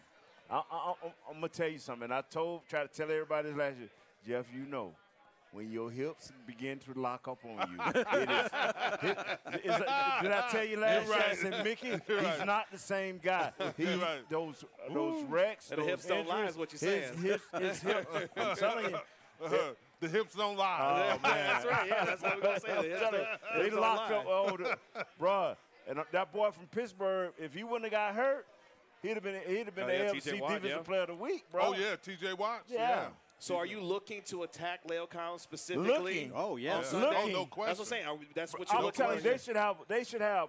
[0.54, 0.94] I, I, I,
[1.30, 2.12] I'm gonna tell you something.
[2.12, 3.90] I told, try to tell everybody this last year,
[4.28, 4.46] Jeff.
[4.56, 4.92] You know,
[5.52, 8.50] when your hips begin to lock up on you, it is.
[9.02, 9.18] It,
[9.66, 9.76] is
[10.22, 11.26] did I tell you last You're year?
[11.30, 12.46] I said, Mickey, You're he's right.
[12.46, 13.52] not the same guy.
[13.76, 14.30] He, right.
[14.30, 14.64] Those
[14.94, 17.24] those wrecks, And the those hips don't lie is what you're his saying.
[17.24, 18.08] Hips, his hips.
[18.38, 18.98] I'm telling you.
[19.44, 19.58] Uh-huh.
[20.02, 21.18] the hips don't lie.
[21.20, 21.48] Oh, man.
[21.48, 21.88] That's right.
[21.88, 22.72] Yeah, that's what we're going to say.
[22.78, 23.26] I'm They- telling you,
[23.58, 24.18] they they don't locked lie.
[24.18, 24.78] up oh, the,
[25.20, 25.56] bruh.
[25.90, 28.46] And uh, that boy from Pittsburgh, if he wouldn't have got hurt,
[29.04, 30.78] he'd have been he'd have been Oh, the yeah, AFC Watt, Defensive yeah.
[30.84, 31.62] Player of the Week, bro.
[31.66, 32.34] oh yeah, T.J.
[32.34, 32.72] Watts.
[32.72, 33.06] Yeah.
[33.38, 35.92] So are you looking to attack La'el Collins specifically?
[35.92, 36.32] Looking.
[36.34, 36.76] Oh, yeah.
[36.76, 36.88] on Yeah.
[36.88, 37.08] Sunday?
[37.18, 38.06] Oh, no That's what I'm saying.
[38.34, 40.48] That's what you're I'm looking telling you, they should have they should have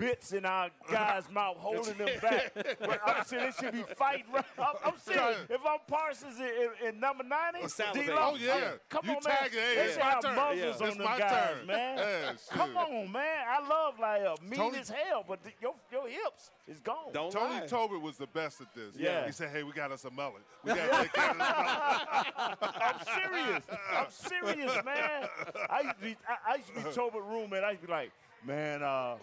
[0.00, 2.52] bits in our guys' mouth holding them back.
[2.80, 4.24] Well, I'm saying they should be fighting.
[4.32, 5.36] right- I'm, I'm serious.
[5.50, 7.60] If I'm Parsons in, in, in number 90.
[7.92, 8.52] D-Lo, Oh, yeah.
[8.54, 9.36] I'm- come You on, man.
[9.44, 9.52] it.
[9.52, 10.36] Hey, they it's should my have turn.
[10.36, 10.64] muzzles Yeah.
[10.86, 11.66] on It's them my guys, turn.
[11.66, 11.98] man.
[12.00, 13.44] Yeah, come on, man.
[13.48, 14.36] I love Lyle.
[14.42, 17.12] Mean Tony- as hell, but th- your, your hips is gone.
[17.12, 17.66] Don't Tony lie.
[17.66, 18.94] Tolbert was the best at this.
[18.96, 19.26] Yeah.
[19.26, 20.42] He said, "Hey, we got us a mullet.
[20.64, 21.46] We got to take care of this.
[22.80, 23.62] I'm serious.
[23.92, 25.28] I'm serious, man.
[25.68, 27.62] I used to be, I, I used to be Tolbert roommate.
[27.64, 28.12] I used to be like,
[28.46, 29.16] man, uh,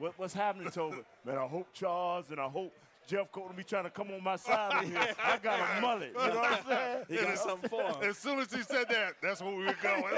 [0.00, 1.04] what, what's happening, Tolbert?
[1.24, 2.72] Man, I hope Charles and I hope
[3.06, 5.14] Jeff Colton be trying to come on my side of here.
[5.22, 6.12] I got a mullet.
[6.12, 7.04] You know what I'm saying?
[7.08, 7.96] He got something for him.
[8.02, 10.14] As soon as he said that, that's where we were going.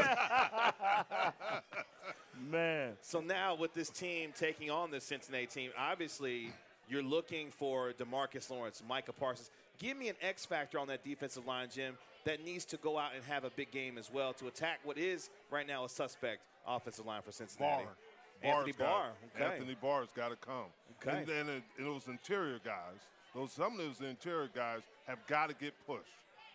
[2.51, 2.93] Man.
[3.01, 6.53] So now with this team taking on the Cincinnati team, obviously
[6.89, 9.51] you're looking for Demarcus Lawrence, Micah Parsons.
[9.79, 13.13] Give me an X factor on that defensive line, Jim, that needs to go out
[13.15, 16.43] and have a big game as well to attack what is right now a suspect
[16.67, 17.85] offensive line for Cincinnati.
[17.85, 17.95] Barr.
[18.43, 19.13] Anthony Barr's got- Barr.
[19.37, 19.45] Okay.
[19.45, 20.67] Anthony Barr's got to come.
[21.03, 21.19] Okay.
[21.19, 23.01] And then it, and those interior guys,
[23.35, 26.03] those some of those interior guys have got to get pushed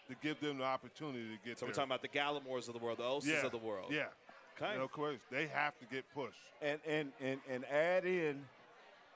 [0.07, 2.79] to give them the opportunity to get So we're talking about the Gallimores of the
[2.79, 3.45] world, the Oses yeah.
[3.45, 3.91] of the world.
[3.91, 4.05] Yeah.
[4.61, 4.73] Okay.
[4.73, 6.37] You know, Chris, they have to get pushed.
[6.61, 8.43] And and and, and add in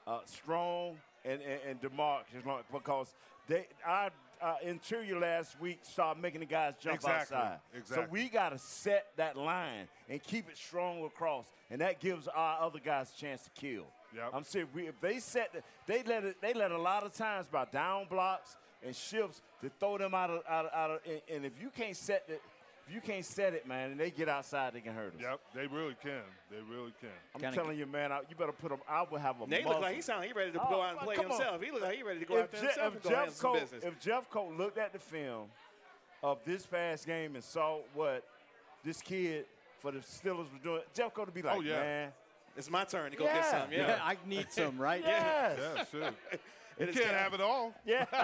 [0.06, 3.14] uh, Strong and, and, and DeMarcus because
[3.48, 4.10] they our
[4.42, 7.58] uh, interior last week started making the guys jump Exactly, outside.
[7.76, 8.04] exactly.
[8.04, 12.28] So we got to set that line and keep it strong across, and that gives
[12.28, 13.84] our other guys a chance to kill.
[14.14, 14.30] Yep.
[14.34, 17.14] I'm saying we, if they set, the, they let it, they let a lot of
[17.14, 20.98] times by down blocks and shifts to throw them out of out of, out of
[21.06, 22.42] and, and if you can't set it,
[22.88, 25.20] if you can't set it, man, and they get outside, they can hurt us.
[25.20, 26.22] Yep, they really can.
[26.50, 27.10] They really can.
[27.34, 28.80] I'm Kinda telling you, man, I, you better put them.
[28.88, 29.46] I will have a.
[29.46, 29.72] They muzzle.
[29.72, 31.30] look like he sound he ready to Oh, go out and oh, play come on.
[31.32, 31.62] himself.
[31.62, 33.08] He look like he ready to go out if, there Je- himself if and go
[33.10, 33.84] handle Jeff some Coat, business.
[33.84, 35.48] if Jeffcoat looked at the film
[36.22, 38.24] of this past game and saw what
[38.84, 39.44] this kid
[39.80, 41.80] for the Steelers was doing, Jeffcoat would be like, Oh, yeah.
[41.80, 42.12] man,
[42.56, 43.50] it's my turn to go get Yeah.
[43.62, 43.72] some.
[43.72, 43.86] Yeah.
[43.86, 45.02] Yeah, I need some, right?
[45.04, 46.10] yes, Yeah, sure.
[46.78, 47.72] It you can't kind- have it all.
[47.86, 48.06] yeah,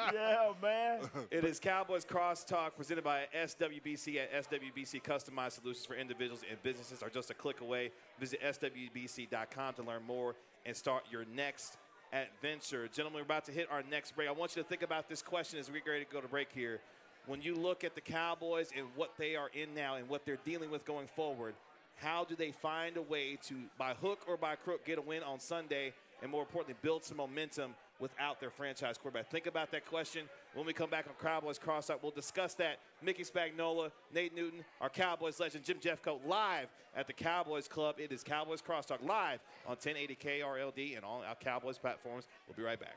[0.12, 1.00] yeah, man.
[1.30, 7.02] It is Cowboys Crosstalk presented by SWBC at SWBC Customized Solutions for individuals and businesses
[7.02, 7.90] are just a click away.
[8.18, 10.34] Visit SWBC.com to learn more
[10.66, 11.76] and start your next
[12.12, 12.88] adventure.
[12.88, 14.28] Gentlemen, we're about to hit our next break.
[14.28, 16.48] I want you to think about this question as we're ready to go to break
[16.52, 16.80] here.
[17.26, 20.38] When you look at the Cowboys and what they are in now and what they're
[20.44, 21.54] dealing with going forward,
[22.00, 25.22] how do they find a way to, by hook or by crook, get a win
[25.22, 29.30] on Sunday and more importantly, build some momentum without their franchise quarterback?
[29.30, 31.98] Think about that question when we come back on Cowboys Crosstalk.
[32.02, 32.78] We'll discuss that.
[33.02, 37.96] Mickey Spagnola, Nate Newton, our Cowboys legend, Jim Jeffcoat, live at the Cowboys Club.
[37.98, 42.26] It is Cowboys Crosstalk live on 1080 KRLD and all our Cowboys platforms.
[42.46, 42.96] We'll be right back.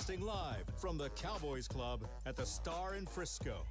[0.00, 3.66] Broadcasting live from the Cowboys Club at the Star in Frisco.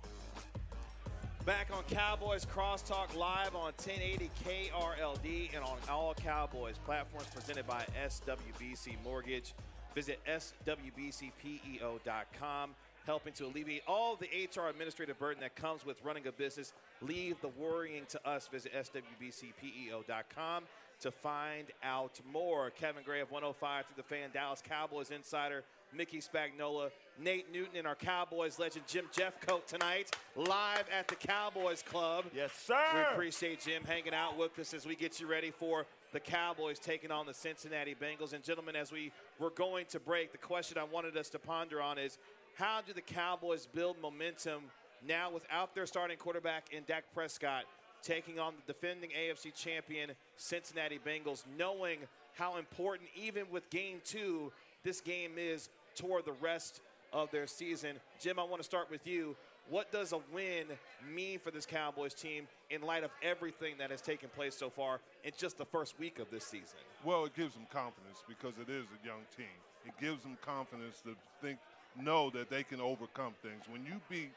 [1.44, 7.84] Back on Cowboys Crosstalk live on 1080 KRLD and on all Cowboys platforms presented by
[8.06, 9.56] SWBC Mortgage.
[9.96, 12.76] Visit SWBCPEO.com,
[13.08, 16.74] helping to alleviate all the HR administrative burden that comes with running a business.
[17.02, 18.48] Leave the worrying to us.
[18.48, 20.66] Visit SWBCPEO.com
[21.02, 22.70] to find out more.
[22.70, 25.64] Kevin Gray of 105 through the fan, Dallas Cowboys insider,
[25.94, 31.82] Mickey Spagnola, Nate Newton, and our Cowboys legend Jim Jeffcoat tonight, live at the Cowboys
[31.82, 32.26] Club.
[32.36, 32.78] Yes, sir.
[32.94, 36.80] We appreciate Jim hanging out with us as we get you ready for the Cowboys
[36.80, 38.34] taking on the Cincinnati Bengals.
[38.34, 41.82] And gentlemen, as we were going to break, the question I wanted us to ponder
[41.82, 42.18] on is
[42.56, 44.64] how do the Cowboys build momentum
[45.08, 47.66] now without their starting quarterback in Dak Prescott?
[48.02, 52.00] taking on the defending AFC champion Cincinnati Bengals, knowing
[52.34, 54.52] how important, even with game two,
[54.84, 56.82] this game is toward the rest
[57.14, 57.96] of their season.
[58.20, 59.36] Jim, I want to start with you.
[59.70, 60.66] What does a win
[61.14, 65.00] mean for this Cowboys team in light of everything that has taken place so far
[65.24, 66.80] in just the first week of this season?
[67.04, 69.46] Well, it gives them confidence because it is a young team.
[69.86, 71.60] It gives them confidence to think,
[72.00, 73.64] know that they can overcome things.
[73.70, 74.32] When you beat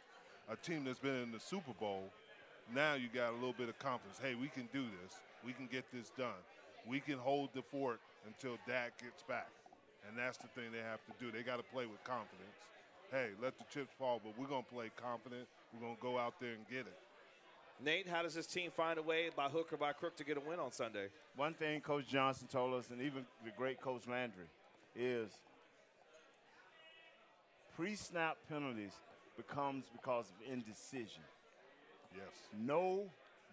[0.51, 2.11] a team that's been in the Super Bowl,
[2.75, 4.21] now you got a little bit of confidence.
[4.23, 5.21] Hey, we can do this.
[5.45, 6.41] We can get this done.
[6.87, 9.49] We can hold the fort until Dak gets back.
[10.09, 11.31] And that's the thing they have to do.
[11.31, 12.57] They got to play with confidence.
[13.11, 15.47] Hey, let the chips fall, but we're going to play confident.
[15.73, 16.99] We're going to go out there and get it.
[17.85, 20.37] Nate, how does this team find a way, by hook or by crook, to get
[20.37, 21.09] a win on Sunday?
[21.37, 24.45] One thing Coach Johnson told us, and even the great Coach Landry,
[24.95, 25.31] is
[27.77, 28.93] pre-snap penalties
[29.37, 31.23] becomes because of indecision.
[32.15, 32.33] Yes.
[32.59, 33.11] Know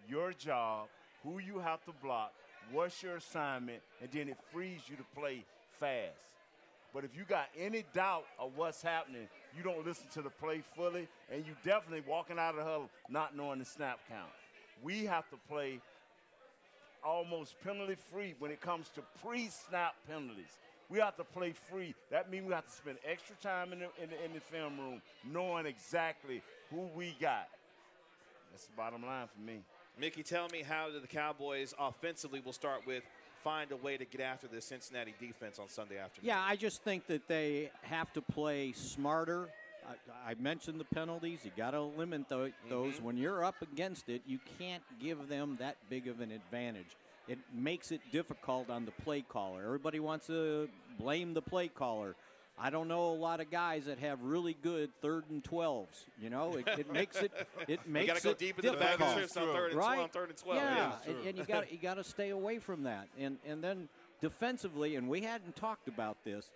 [0.08, 0.88] your job,
[1.24, 2.32] who you have to block,
[2.70, 5.44] what's your assignment, and then it frees you to play
[5.78, 6.29] fast.
[6.92, 10.62] But if you got any doubt of what's happening, you don't listen to the play
[10.76, 14.30] fully, and you definitely walking out of the huddle not knowing the snap count.
[14.82, 15.80] We have to play
[17.04, 20.58] almost penalty free when it comes to pre-snap penalties.
[20.88, 21.94] We have to play free.
[22.10, 24.78] That means we have to spend extra time in the, in the, in the film
[24.78, 27.48] room knowing exactly who we got.
[28.50, 29.60] That's the bottom line for me.
[29.98, 33.04] Mickey, tell me how the Cowboys offensively will start with
[33.42, 36.28] find a way to get after the Cincinnati defense on Sunday afternoon.
[36.28, 39.48] Yeah, I just think that they have to play smarter.
[39.88, 41.40] I, I mentioned the penalties.
[41.44, 42.52] You got to limit those.
[42.70, 43.04] Mm-hmm.
[43.04, 46.96] When you're up against it, you can't give them that big of an advantage.
[47.28, 49.62] It makes it difficult on the play caller.
[49.64, 50.68] Everybody wants to
[50.98, 52.16] blame the play caller.
[52.62, 56.04] I don't know a lot of guys that have really good third and twelves.
[56.20, 57.32] You know, it, it makes it
[57.66, 59.78] it makes you got to go deep into the back of the on third and
[59.78, 59.94] right?
[59.94, 60.60] 12, third and twelve.
[60.62, 63.08] Yeah, yeah and, and, you got you got to stay away from that.
[63.18, 63.88] And and then
[64.20, 66.50] defensively, and we hadn't talked about this.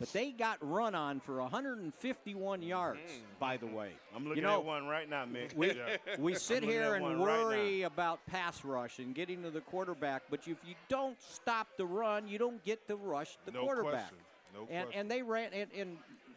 [0.00, 3.22] But they got run on for 151 yards, mm-hmm.
[3.38, 3.92] by the way.
[4.14, 5.48] I'm looking you know, at one right now, man.
[5.54, 5.96] We, yeah.
[6.18, 10.40] we sit here and worry right about pass rush and getting to the quarterback, but
[10.40, 14.08] if you don't stop the run, you don't get to rush the no quarterback.
[14.08, 14.16] Question.
[14.54, 15.96] No and, and they ran, and, and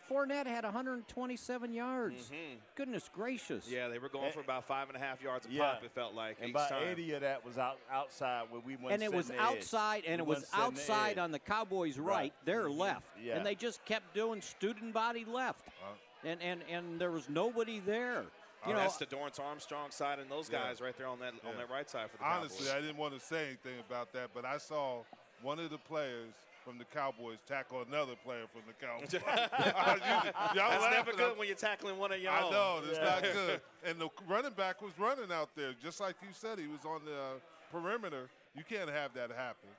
[0.09, 2.15] Fournette had 127 yards.
[2.15, 2.36] Mm-hmm.
[2.76, 3.65] Goodness gracious.
[3.70, 5.74] Yeah, they were going for about five and a half yards a yeah.
[5.74, 6.38] pop, it felt like.
[6.41, 6.88] And about time.
[6.88, 10.34] 80 of that was out outside where we went And it was outside, and we
[10.34, 12.34] it was outside on the Cowboys' right, right.
[12.45, 12.80] their mm-hmm.
[12.80, 13.05] left.
[13.22, 13.38] Yeah.
[13.38, 15.68] And they just kept doing student body left.
[15.68, 18.24] Uh, and, and, and there was nobody there.
[18.65, 20.86] You oh, know, that's the Dorance Armstrong side and those guys yeah.
[20.88, 21.49] right there on that yeah.
[21.49, 22.76] on that right side for the Honestly, Cowboys.
[22.76, 25.03] I didn't want to say anything about that, but I saw
[25.41, 26.34] one of the players–
[26.68, 29.13] from the Cowboys tackle another player from the Cowboys.
[30.53, 32.51] Y'all That's never good when you're tackling one of your I own.
[32.51, 33.61] know, it's not good.
[33.86, 37.05] And the running back was running out there, just like you said, he was on
[37.05, 38.28] the uh, perimeter.
[38.53, 39.70] You can't have that happen.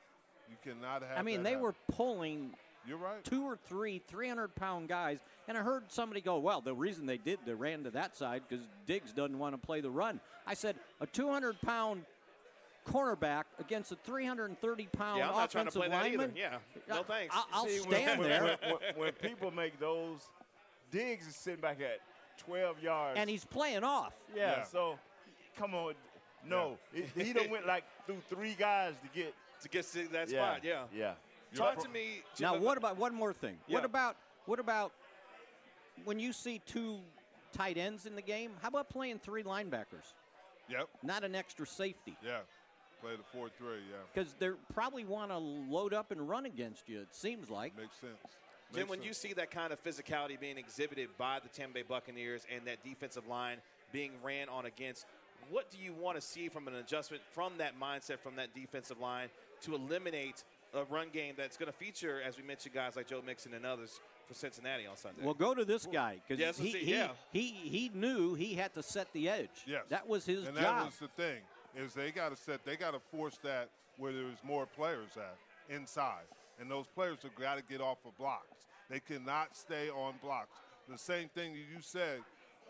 [0.49, 1.65] You cannot have I mean, they happen.
[1.65, 2.53] were pulling
[2.87, 3.23] You're right.
[3.23, 5.19] two or three 300 pound guys.
[5.47, 8.43] And I heard somebody go, well, the reason they did, they ran to that side
[8.49, 10.21] because Diggs doesn't want to play the run.
[10.47, 12.05] I said, a 200 pound
[12.93, 16.19] cornerback against a 330 pound yeah, I'm not offensive trying to play lineman.
[16.19, 16.59] That either.
[16.89, 17.35] Yeah, no thanks.
[17.53, 18.43] I, will See, stand when, there.
[18.43, 20.21] When, when, when, people make those,
[20.91, 22.01] Diggs is sitting back at
[22.39, 23.19] 12 yards.
[23.19, 24.15] And he's playing off.
[24.35, 24.63] Yeah, Yeah.
[24.65, 24.99] so
[25.57, 25.95] come on.
[26.47, 30.31] No, he, he done went like through three guys to get to get to that
[30.31, 30.61] yeah, spot.
[30.65, 30.83] Yeah.
[30.95, 31.13] Yeah.
[31.55, 32.23] Talk to me.
[32.37, 33.57] Jim, Now, what about one more thing?
[33.67, 33.77] Yeah.
[33.77, 34.17] What about
[34.47, 34.93] what about
[36.05, 37.01] when you see two
[37.53, 38.53] tight ends in the game?
[38.63, 40.15] How about playing three linebackers?
[40.69, 40.89] Yep.
[41.03, 42.17] Not an extra safety.
[42.25, 42.39] Yeah.
[43.01, 43.97] Play the 4 3, yeah.
[44.13, 47.77] Because they probably want to load up and run against you, it seems like.
[47.77, 48.13] Makes sense.
[48.73, 51.85] Jim, Makes when you see that kind of physicality being exhibited by the Tampa Bay
[51.89, 53.59] Buccaneers and that defensive line
[53.93, 55.07] being ran on against,
[55.51, 59.01] what do you want to see from an adjustment from that mindset from that defensive
[59.01, 59.29] line
[59.63, 60.45] to eliminate
[60.75, 63.65] a run game that's going to feature, as we mentioned, guys like Joe Mixon and
[63.65, 65.23] others for Cincinnati on Sunday.
[65.25, 67.09] Well, go to this guy because Yes, he, let's he, yeah.
[67.33, 69.49] he he knew he had to set the edge.
[69.67, 69.85] Yes.
[69.89, 70.65] that was his and job.
[70.65, 71.39] that was the thing
[71.79, 75.37] is they got to set they got to force that where there's more players at
[75.75, 76.27] inside,
[76.61, 78.67] and those players have got to get off of blocks.
[78.91, 80.57] They cannot stay on blocks.
[80.89, 82.21] The same thing you said,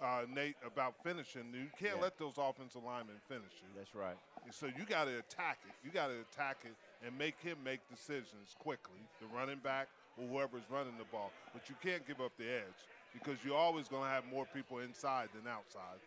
[0.03, 1.53] uh, Nate, about finishing.
[1.55, 2.03] You can't Yeah.
[2.03, 3.69] let those offensive linemen finish you.
[3.77, 4.17] That's right.
[4.51, 5.75] So you got to attack it.
[5.85, 6.75] You got to attack it
[7.07, 11.31] and make him make decisions quickly, the running back or whoever's running the ball.
[11.53, 12.81] But you can't give up the edge
[13.13, 16.01] because you're always going to have more people inside than outside.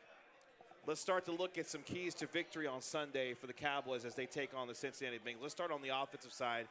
[0.88, 4.16] Let's start to look at some keys to victory on Sunday for the Cowboys as
[4.16, 5.42] they take on the Cincinnati Bengals.
[5.44, 6.68] Let's start on the offensive side.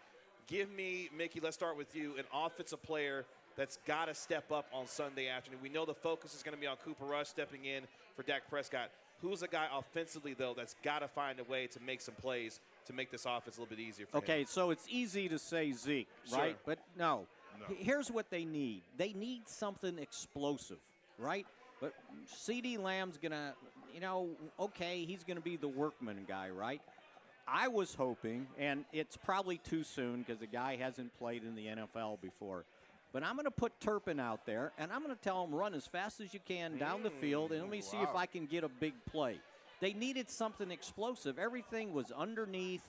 [0.48, 3.24] Give me, Mickey, let's start with you, an offensive player
[3.56, 5.60] that's got to step up on Sunday afternoon.
[5.62, 7.84] We know the focus is going to be on Cooper Rush stepping in
[8.16, 8.90] for Dak Prescott.
[9.22, 12.58] Who's a guy offensively, though, that's got to find a way to make some plays
[12.86, 14.22] to make this offense a little bit easier for them?
[14.24, 14.46] Okay, him?
[14.48, 16.38] so it's easy to say Zeke, Sure.
[16.38, 16.56] right?
[16.66, 17.26] But no.
[17.60, 17.76] No.
[17.78, 18.82] Here's what they need.
[18.96, 20.78] They need something explosive,
[21.18, 21.46] right?
[21.80, 21.94] But
[22.26, 23.54] CeeDee Lamb's gonna,
[23.94, 24.28] you know,
[24.58, 26.80] okay, he's gonna be the workman guy, right?
[27.52, 31.66] I was hoping, and it's probably too soon because the guy hasn't played in the
[31.66, 32.64] NFL before.
[33.12, 35.74] But I'm going to put Turpin out there, and I'm going to tell him run
[35.74, 38.14] as fast as you can down the field, and let me see if.
[38.14, 39.40] I can get a big play.
[39.80, 41.38] They needed something explosive.
[41.38, 42.88] Everything was underneath,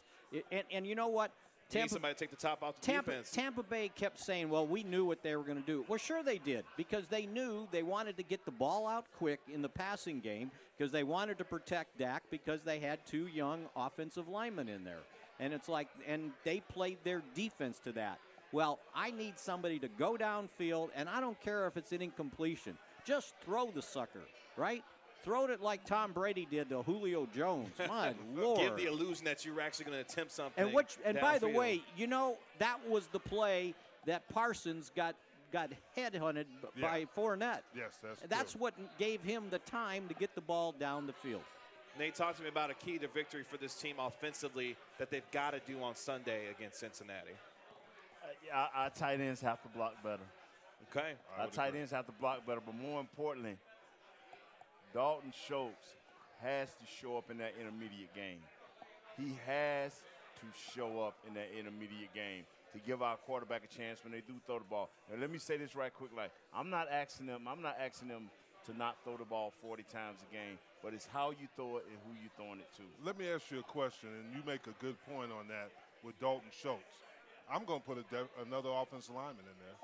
[0.51, 1.31] and, and you know what?
[1.71, 3.31] You need Tampa, somebody to take the top off the Tampa, defense.
[3.31, 5.85] Tampa Bay kept saying, well, we knew what they were going to do.
[5.87, 9.39] Well, sure they did, because they knew they wanted to get the ball out quick
[9.51, 13.65] in the passing game because they wanted to protect Dak because they had two young
[13.75, 15.01] offensive linemen in there.
[15.39, 18.19] And it's like, and they played their defense to that.
[18.51, 22.77] Well, I need somebody to go downfield, and I don't care if it's an incompletion.
[23.05, 24.23] Just throw the sucker,
[24.57, 24.83] right?
[25.23, 27.69] Throw it like Tom Brady did to Julio Jones.
[27.87, 28.59] My lord!
[28.59, 30.63] Give the illusion that you're actually going to attempt something.
[30.63, 31.53] And which, and by the downfield.
[31.55, 35.15] way, you know that was the play that Parsons got
[35.51, 36.45] got headhunted
[36.75, 36.81] Yeah.
[36.81, 37.59] by Fournette.
[37.75, 38.29] Yes, that's right.
[38.29, 38.61] That's true.
[38.61, 41.41] what gave him the time to get the ball down the field.
[41.99, 45.29] Nate, talk to me about a key to victory for this team offensively that they've
[45.31, 47.31] got to do on Sunday against Cincinnati.
[48.23, 50.23] Uh, yeah, our, our tight ends have to block better.
[50.89, 51.13] Okay.
[51.37, 53.57] Our tight ends have to block better, but more importantly,
[54.93, 55.95] Dalton Schultz
[56.41, 58.39] has to show up in that intermediate game.
[59.17, 59.93] He has
[60.41, 64.21] to show up in that intermediate game to give our quarterback a chance when they
[64.21, 64.89] do throw the ball.
[65.11, 66.11] Now, let me say this right quick.
[66.15, 67.47] Like, I'm not asking them.
[67.47, 68.29] I'm not asking them
[68.65, 71.85] to not throw the ball 40 times a game, but it's how you throw it
[71.89, 72.83] and who you throwing it to.
[73.03, 75.69] Let me ask you a question, and you make a good point on that
[76.03, 77.01] with Dalton Schultz.
[77.51, 79.77] I'm going to put a de- another offensive lineman in there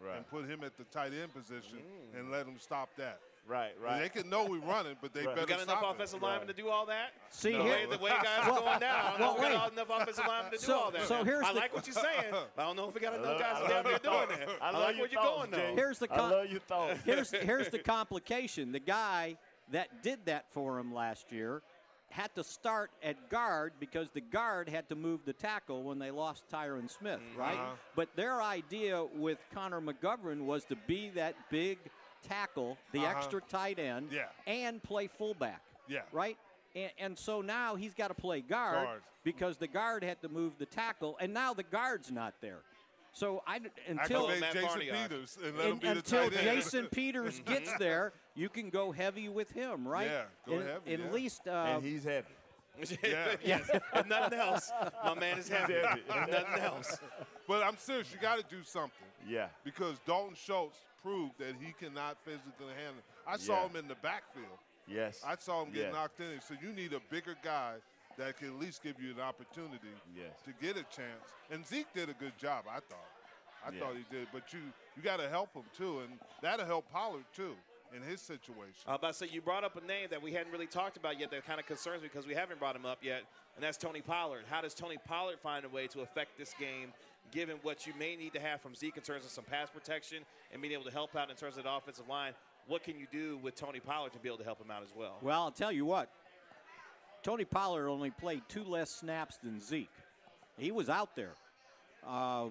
[0.00, 0.16] Right.
[0.16, 2.18] and put him at the tight end position mm.
[2.18, 3.20] and let him stop that.
[3.46, 3.72] Right.
[3.82, 4.02] Right.
[4.02, 5.34] They can know we're running, but they Right.
[5.34, 6.24] better We got enough offensive it.
[6.24, 7.10] linemen to do all that?
[7.30, 9.64] See the, here, way, the way guys are going down, I don't well, we got
[9.64, 9.72] wait.
[9.72, 11.02] enough offensive linemen to do So- all that.
[11.08, 13.14] so here's I the- like what you're saying, but I don't know if we got
[13.14, 14.38] enough guys I down love there your doing thoughts.
[14.38, 14.62] that.
[14.62, 15.74] I I, love like your where you're going, though.
[15.74, 17.00] Here's the I love your thoughts.
[17.04, 18.70] here's here's the complication.
[18.72, 19.36] The guy
[19.70, 21.62] that did that for him last year
[22.10, 26.10] had to start at guard because the guard had to move the tackle when they
[26.10, 27.54] lost Tyron Smith, right?
[27.54, 27.72] Uh-huh.
[27.96, 31.78] But their idea with Connor McGovern was to be that big
[32.28, 33.16] tackle, the Uh-huh.
[33.18, 34.28] extra tight end, Yeah.
[34.46, 35.62] and play fullback.
[35.88, 36.02] Yeah.
[36.12, 36.36] Right?
[36.74, 39.02] And, and so now he's got to play guard, Guard.
[39.24, 42.60] because the guard had to move the tackle, and now the guard's not there.
[43.14, 46.40] So I until Activate Matt Jason Peters and let and him be until tight.
[46.40, 50.06] Jason Peters gets there, you can go heavy with him, right?
[50.08, 51.10] Yeah, go And- heavy, At yeah.
[51.10, 52.28] least, uh, and he's heavy.
[53.02, 53.36] Yeah.
[53.44, 53.68] yes.
[53.94, 54.72] If nothing else,
[55.04, 55.74] my man is happy.
[55.74, 56.96] If nothing else.
[57.46, 58.10] But I'm serious.
[58.10, 59.06] You got to do something.
[59.28, 59.48] Yeah.
[59.62, 63.04] Because Dalton Schultz proved that he cannot physically handle it.
[63.26, 64.58] I saw him in the backfield.
[64.86, 65.22] Yes.
[65.26, 65.92] I saw him get Yes.
[65.94, 66.40] knocked in.
[66.40, 67.76] So you need a bigger guy
[68.16, 70.40] that can at least give you an opportunity Yes.
[70.44, 71.22] to get a chance.
[71.50, 73.10] And Zeke did a good job, I thought.
[73.64, 73.80] I Yeah.
[73.80, 74.28] thought he did.
[74.32, 77.56] But you you got to help him too, and that'll help Pollard too
[77.94, 78.82] in his situation.
[78.86, 80.98] I was about to say, you brought up a name that we hadn't really talked
[80.98, 83.22] about yet that kind of concerns me because we haven't brought him up yet,
[83.54, 84.44] and that's Tony Pollard.
[84.50, 86.92] How does Tony Pollard find a way to affect this game,
[87.32, 90.18] given what you may need to have from Zeke in terms of some pass protection
[90.52, 92.34] and being able to help out in terms of the offensive line?
[92.68, 94.90] What can you do with Tony Pollard to be able to help him out as
[94.96, 95.16] well?
[95.22, 96.08] well, I'll tell you what.
[97.22, 99.88] Tony Pollard only played two less snaps than Zeke.
[100.58, 101.32] He was out there,
[102.06, 102.46] uh,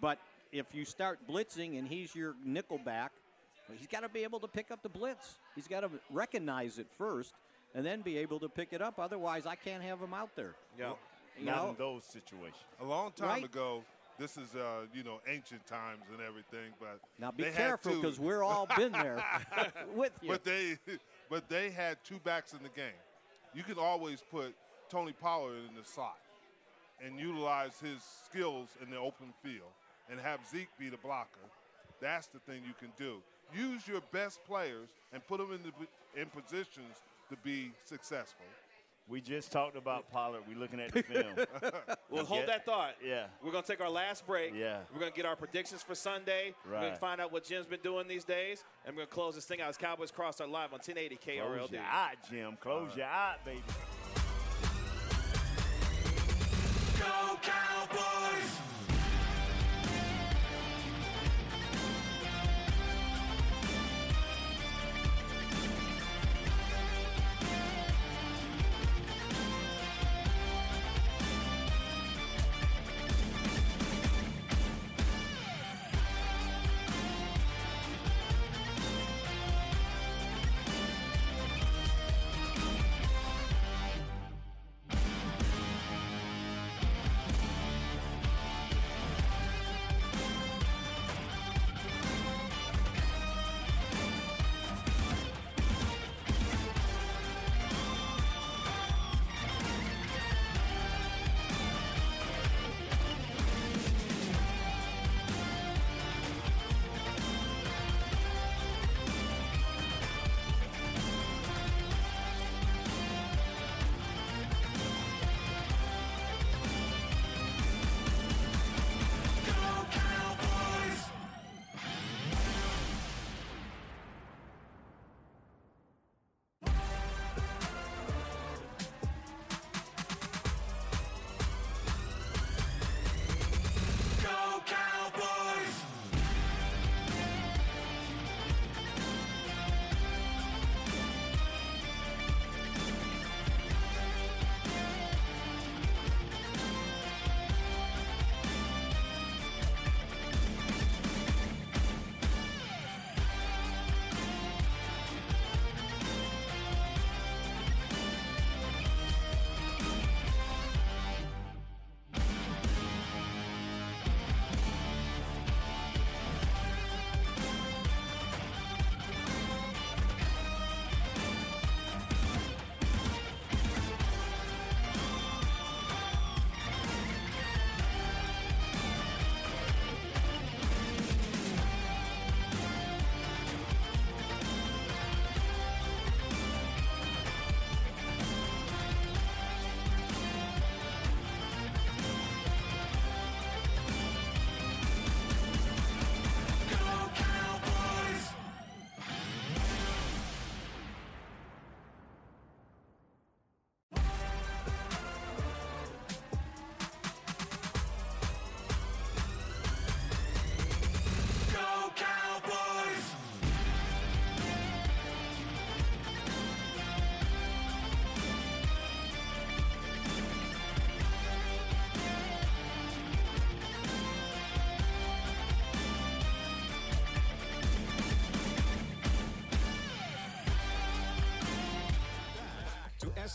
[0.00, 0.18] but
[0.52, 3.12] if you start blitzing and he's your nickel back,
[3.76, 5.38] he's got to be able to pick up the blitz.
[5.54, 7.32] He's got to recognize it first,
[7.74, 8.98] and then be able to pick it up.
[8.98, 10.54] Otherwise, I can't have him out there.
[10.78, 10.92] Yeah.
[11.38, 11.70] You Not know?
[11.70, 12.56] in those situations.
[12.80, 13.44] A long time Right.
[13.44, 13.82] ago,
[14.18, 18.20] this is uh, you know ancient times and everything, but Now be they careful because
[18.20, 19.24] we're all been there
[19.94, 20.28] with you.
[20.28, 20.78] But they,
[21.28, 23.00] but they had two backs in the game.
[23.54, 24.54] You can always put
[24.88, 26.18] Tony Pollard in the slot
[27.04, 29.72] and utilize his skills in the open field,
[30.10, 31.40] and have Zeke be the blocker,
[32.00, 33.16] That's the thing you can do.
[33.54, 36.94] Use your best players and put them in, the, in positions
[37.30, 38.46] to be successful.
[39.06, 40.42] We just talked about Pollard.
[40.48, 41.34] We're looking at the film.
[42.10, 42.94] well, hold that thought.
[43.06, 43.26] Yeah.
[43.42, 44.52] We're going to take our last break.
[44.56, 44.78] Yeah.
[44.92, 46.54] We're going to get our predictions for Sunday.
[46.64, 46.72] Right.
[46.72, 48.64] We're going to find out what Jim's been doing these days.
[48.86, 51.56] And we're going to close this thing out as Cowboys Crosstalk live on 1080 KRLD.
[51.58, 52.56] Close your eye, Jim.
[52.60, 53.60] Close your eye, baby.
[56.98, 58.13] Go Cowboys!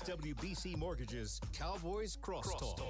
[0.10, 2.82] To SWBC Mortgage's Cowboys Crosstalk.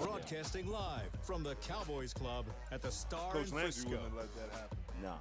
[0.00, 3.90] Broadcasting live from the Cowboys Club at the Star Coach in Landry Frisco.
[3.90, 4.78] wouldn't let that happen.
[5.02, 5.14] No.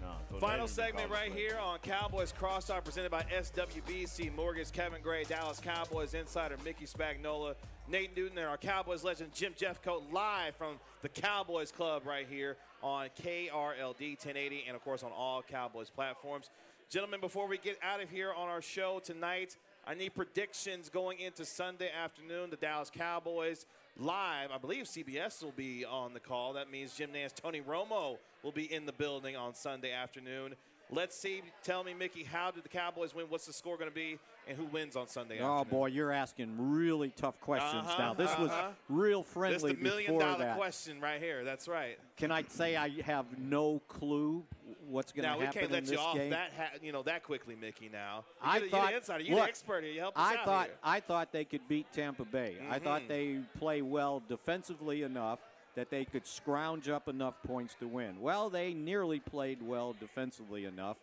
[0.00, 0.38] No.
[0.38, 1.36] Final segment right it.
[1.36, 4.72] here on Cowboys Crosstalk presented by SWBC Mortgage.
[4.72, 7.54] Kevin Gray, Dallas Cowboys insider Mickey Spagnola,
[7.88, 12.56] Nate Newton, and our Cowboys legend Jim Jeffcoat live from the Cowboys Club right here
[12.82, 16.48] on KRLD 1080 and of course on all Cowboys platforms.
[16.88, 19.56] Gentlemen, before we get out of here on our show tonight,
[19.86, 22.50] I need predictions going into Sunday afternoon.
[22.50, 23.66] The Dallas Cowboys
[23.96, 24.50] live.
[24.52, 26.52] I believe CBS will be on the call.
[26.52, 30.54] That means Jim Nantz, Tony Romo will be in the building on Sunday afternoon.
[30.92, 31.42] Let's see.
[31.62, 33.26] Tell me, Mickey, how did the Cowboys win?
[33.28, 34.18] What's the score going to be?
[34.48, 35.70] And who wins on Sunday Oh afternoon?
[35.80, 38.14] boy, you're asking really tough questions Uh-huh, now.
[38.14, 38.70] This was uh-huh.
[38.88, 40.56] real This is friendly the million dollar that.
[40.56, 41.44] question right here.
[41.44, 41.98] That's right.
[42.16, 44.42] Can I say I have no clue
[44.88, 46.30] what's going to Now we happen can't in let this you off game?
[46.30, 47.88] that ha- you know that quickly, Mickey.
[47.92, 49.22] Now I you're, the- thought, you're the insider.
[49.24, 49.92] You're look, the expert here.
[49.92, 50.74] You help us I out thought here.
[50.82, 52.56] I thought they could beat Tampa Bay.
[52.68, 53.08] I thought Mhm.
[53.08, 55.38] they play well defensively enough
[55.80, 58.20] that they could scrounge up enough points to win.
[58.20, 60.98] Well, they nearly played well defensively enough,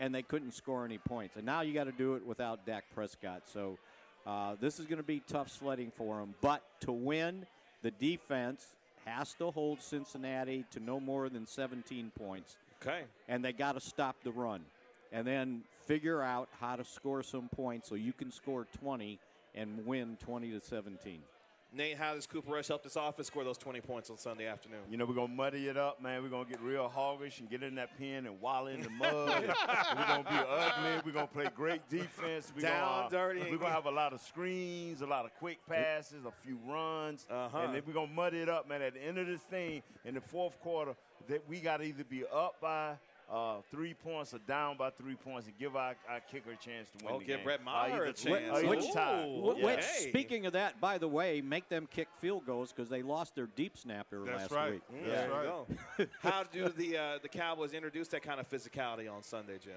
[0.00, 1.36] and they couldn't score any points.
[1.36, 3.42] And now you got to do it without Dak Prescott.
[3.52, 3.76] So
[4.26, 6.34] uh, this is going to be tough sledding for them.
[6.40, 7.44] But to win,
[7.82, 8.64] the defense
[9.04, 12.56] has to hold Cincinnati to no more than 17 points.
[12.80, 13.02] Okay.
[13.28, 14.62] And they got to stop the run.
[15.12, 19.18] And then figure out how to score some points so you can score 20
[19.54, 21.18] and win 20 to 17.
[21.76, 24.80] Nate, how does Cooper Rush help this offense score those 20 points on Sunday afternoon?
[24.88, 26.22] You know, we're going to muddy it up, man.
[26.22, 28.90] We're going to get real hoggish and get in that pen and wallow in the
[28.90, 29.10] mud.
[29.96, 31.02] we're going to be ugly.
[31.04, 32.52] We're going to play great defense.
[32.54, 33.40] We're Down, gonna, dirty.
[33.40, 36.58] We're going to have a lot of screens, a lot of quick passes, a few
[36.64, 37.26] runs.
[37.28, 37.58] Uh-huh.
[37.58, 38.80] And then we're going to muddy it up, man.
[38.80, 40.94] At the end of this thing, in the fourth quarter,
[41.28, 42.94] that we got to either be up by
[43.30, 46.88] uh, three points or down by three points and give our, our kicker a chance
[46.96, 47.44] to win Oh, the give game.
[47.44, 48.62] Brett Maher Or a chance.
[48.68, 49.28] Which- time.
[49.28, 50.08] Ooh, Wh- Which, Hey.
[50.10, 53.46] speaking of that, by the way, make them kick field goals because they lost their
[53.46, 54.72] deep snapper That's last right.
[54.72, 54.82] week.
[54.90, 55.44] That's There you right.
[55.44, 56.06] go.
[56.20, 59.72] How do the uh, the Cowboys introduce that kind of physicality on Sunday, Jim?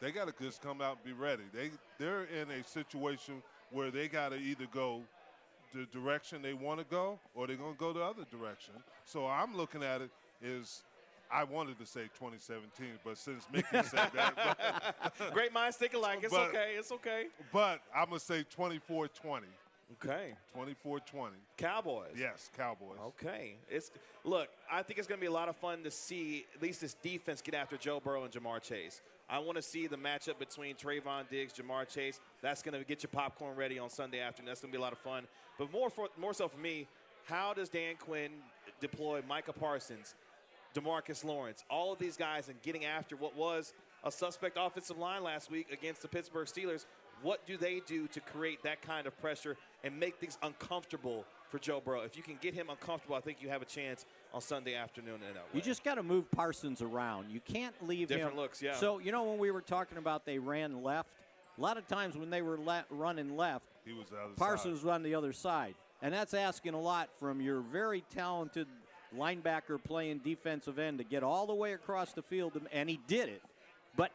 [0.00, 1.42] They got to just come out and be ready.
[1.52, 5.02] They they're in a situation where they got to either go
[5.74, 8.74] the direction they want to go or they're going to go the other direction.
[9.04, 10.10] So I'm looking at it
[10.42, 10.82] is
[11.30, 14.34] I wanted to say 2017, but since Mickey said that,
[15.18, 16.20] but, Great minds think alike.
[16.22, 16.74] It's But- okay.
[16.76, 17.26] It's okay.
[17.52, 19.42] but I'm going to say 24-20.
[20.04, 20.34] Okay.
[20.56, 21.00] 24-20.
[21.56, 22.08] Cowboys.
[22.16, 22.98] Yes, Cowboys.
[23.06, 23.54] Okay.
[23.70, 23.90] It's
[24.24, 24.48] look.
[24.70, 26.94] I think it's going to be a lot of fun to see at least this
[27.02, 29.00] defense get after Joe Burrow and Ja'Marr Chase.
[29.30, 32.20] I want to see the matchup between Trevon Diggs, Ja'Marr Chase.
[32.42, 34.48] That's going to get your popcorn ready on Sunday afternoon.
[34.48, 35.24] That's going to be a lot of fun.
[35.58, 36.86] But more for more so for me,
[37.26, 38.30] how does Dan Quinn
[38.80, 40.14] deploy Micah Parsons,
[40.74, 43.72] Demarcus Lawrence, all of these guys, and getting after what was
[44.04, 46.84] a suspect offensive line last week against the Pittsburgh Steelers?
[47.22, 51.58] What do they do to create that kind of pressure and make things uncomfortable for
[51.58, 52.02] Joe Burrow?
[52.02, 55.16] If you can get him uncomfortable, I think you have a chance on Sunday afternoon
[55.28, 57.30] in that You just got to move Parsons around.
[57.32, 58.38] You can't leave Different him.
[58.38, 58.74] looks, yeah.
[58.76, 61.08] So you know when we were talking about they ran left.
[61.56, 64.80] A lot of times when they were le- running left, He was the other Parsons
[64.82, 64.86] side.
[64.86, 68.68] run the other side, and that's asking a lot from your very talented
[69.16, 73.28] linebacker playing defensive end to get all the way across the field, and he did
[73.28, 73.42] it.
[73.96, 74.10] But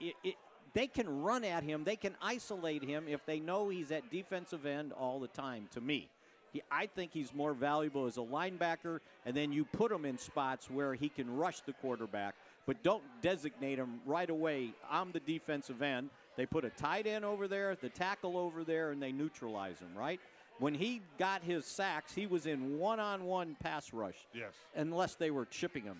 [0.00, 0.34] it, it,
[0.74, 4.66] they can run at him, they can isolate him if they know he's at defensive
[4.66, 5.68] end all the time.
[5.74, 6.08] To me,
[6.52, 10.18] he, I think he's more valuable as a linebacker, and then you put him in
[10.18, 12.34] spots where he can rush the quarterback.
[12.66, 14.72] But don't designate him right away.
[14.90, 16.10] I'm the defensive end.
[16.36, 19.88] They put a tight end over there, the tackle over there, and they neutralize him,
[19.96, 20.20] right?
[20.58, 24.16] When he got his sacks, he was in one on one pass rush.
[24.34, 24.52] Yes.
[24.74, 25.98] Unless they were chipping him.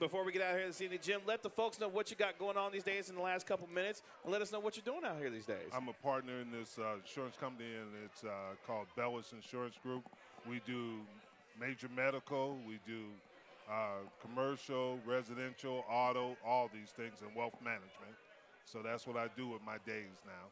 [0.00, 2.36] Before we get out here this evening, Jim, let the folks know what you got
[2.38, 4.84] going on these days in the last couple minutes, and let us know what you're
[4.84, 5.70] doing out here these days.
[5.72, 8.28] I'm a partner in this uh, insurance company, and it's uh,
[8.66, 10.04] called Bellis Insurance Group.
[10.48, 10.98] We do
[11.60, 13.04] major medical, we do
[13.70, 18.16] uh, commercial, residential, auto, all these things, and wealth management.
[18.64, 20.50] So that's what I do with my days now.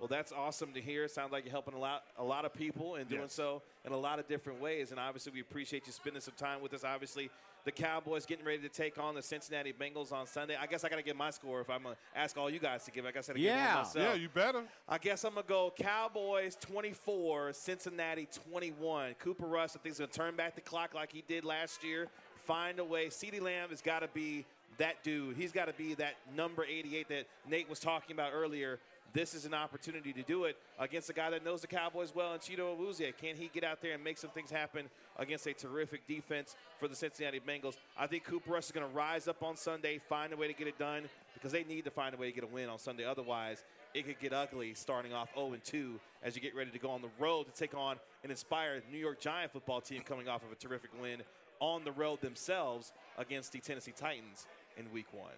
[0.00, 1.04] Well, that's awesome to hear.
[1.04, 3.34] It sounds like you're helping a lot, a lot of people and doing Yes.
[3.34, 4.90] so in a lot of different ways.
[4.92, 6.84] And obviously, we appreciate you spending some time with us.
[6.84, 7.28] Obviously,
[7.66, 10.56] the Cowboys getting ready to take on the Cincinnati Bengals on Sunday.
[10.58, 12.58] I guess I got to get my score if I'm going to ask all you
[12.58, 13.04] guys to give.
[13.04, 13.74] I guess I got to give Yeah.
[13.74, 13.94] myself.
[13.96, 14.62] Yeah, you better.
[14.88, 19.14] I guess I'm going to go Cowboys 24, Cincinnati 21.
[19.18, 21.84] Cooper Rush, I think, is going to turn back the clock like he did last
[21.84, 22.08] year,
[22.46, 23.08] find a way.
[23.08, 24.46] CeeDee Lamb has got to be
[24.78, 25.36] that dude.
[25.36, 28.78] He's got to be that number 88 that Nate was talking about earlier.
[29.12, 32.32] This is an opportunity to do it against a guy that knows the Cowboys well,
[32.32, 33.12] and Chido Awuzie.
[33.16, 34.88] Can he get out there and make some things happen
[35.18, 37.76] against a terrific defense for the Cincinnati Bengals?
[37.98, 40.52] I think Cooper Rush is going to rise up on Sunday, find a way to
[40.52, 42.78] get it done because they need to find a way to get a win on
[42.78, 43.04] Sunday.
[43.04, 46.90] Otherwise, it could get ugly starting off 0 2 as you get ready to go
[46.90, 50.44] on the road to take on an inspired New York Giant football team coming off
[50.44, 51.22] of a terrific win
[51.58, 54.46] on the road themselves against the Tennessee Titans
[54.76, 55.32] in week one.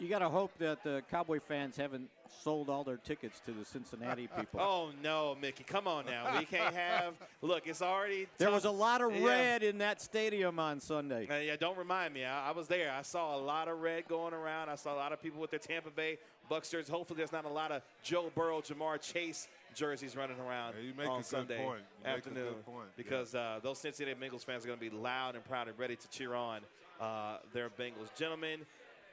[0.00, 2.08] You got to hope that the Cowboy fans haven't
[2.42, 4.60] sold all their tickets to the Cincinnati people.
[4.60, 5.62] Oh no, Mickey!
[5.62, 6.36] Come on now.
[6.38, 7.14] We can't have.
[7.42, 8.26] Look, it's already.
[8.38, 9.24] there was a lot of Yeah.
[9.26, 11.28] red in that stadium on Sunday.
[11.30, 12.24] Uh, yeah, don't remind me.
[12.24, 12.90] I, I was there.
[12.92, 14.68] I saw a lot of red going around.
[14.68, 16.18] I saw a lot of people with their Tampa Bay
[16.48, 16.88] Bucks jerseys.
[16.90, 20.94] Hopefully, there's not a lot of Joe Burrow, Ja'Marr Chase jerseys running around Yeah, you
[20.96, 21.80] make a on good Sunday point.
[21.80, 22.86] You make a afternoon good point.
[22.88, 22.92] Yeah.
[22.96, 25.94] because uh, those Cincinnati Bengals fans are going to be loud and proud and ready
[25.96, 26.60] to cheer on
[27.00, 28.14] uh, their Bengals.
[28.16, 28.60] Gentlemen,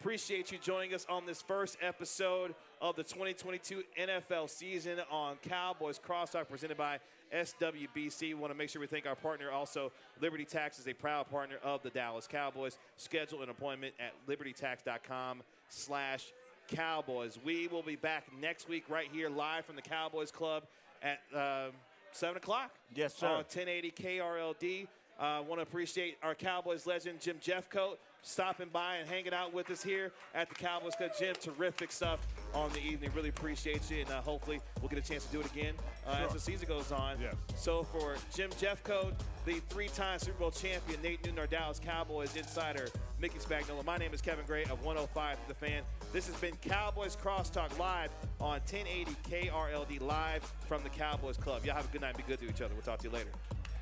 [0.01, 5.99] appreciate you joining us on this first episode of the 2022 NFL season on Cowboys
[5.99, 6.97] Crosstalk presented by
[7.31, 8.21] SWBC.
[8.21, 9.91] We want to make sure we thank our partner also.
[10.19, 12.79] Liberty Tax is a proud partner of the Dallas Cowboys.
[12.97, 16.33] Schedule an appointment at libertytax.com slash
[16.67, 17.37] Cowboys.
[17.45, 20.63] We will be back next week right here live from the Cowboys Club
[21.03, 21.67] at uh,
[22.11, 22.71] 7 o'clock.
[22.95, 23.27] Yes, sir.
[23.27, 24.87] On 1080 KRLD.
[25.19, 29.53] I uh, want to appreciate our Cowboys legend, Jim Jeffcoat, stopping by and hanging out
[29.53, 31.35] with us here at the Cowboys Club, Jim.
[31.39, 33.11] Terrific stuff on the evening.
[33.15, 35.73] Really appreciate you, and uh, hopefully we'll get a chance to do it again
[36.07, 36.27] uh, sure.
[36.27, 37.17] as the season goes on.
[37.21, 37.35] Yes.
[37.55, 39.13] So for Jim Jeffcoat,
[39.45, 42.87] the three-time Super Bowl champion, Nate Newton, our Dallas Cowboys insider,
[43.19, 43.83] Mickey Spagnola.
[43.85, 45.83] My name is Kevin Gray of 105 The Fan.
[46.13, 51.65] This has been Cowboys Crosstalk Live on 1080 KRLD Live from the Cowboys Club.
[51.65, 52.73] Y'all have a good night be good to each other.
[52.73, 53.29] We'll talk to you later.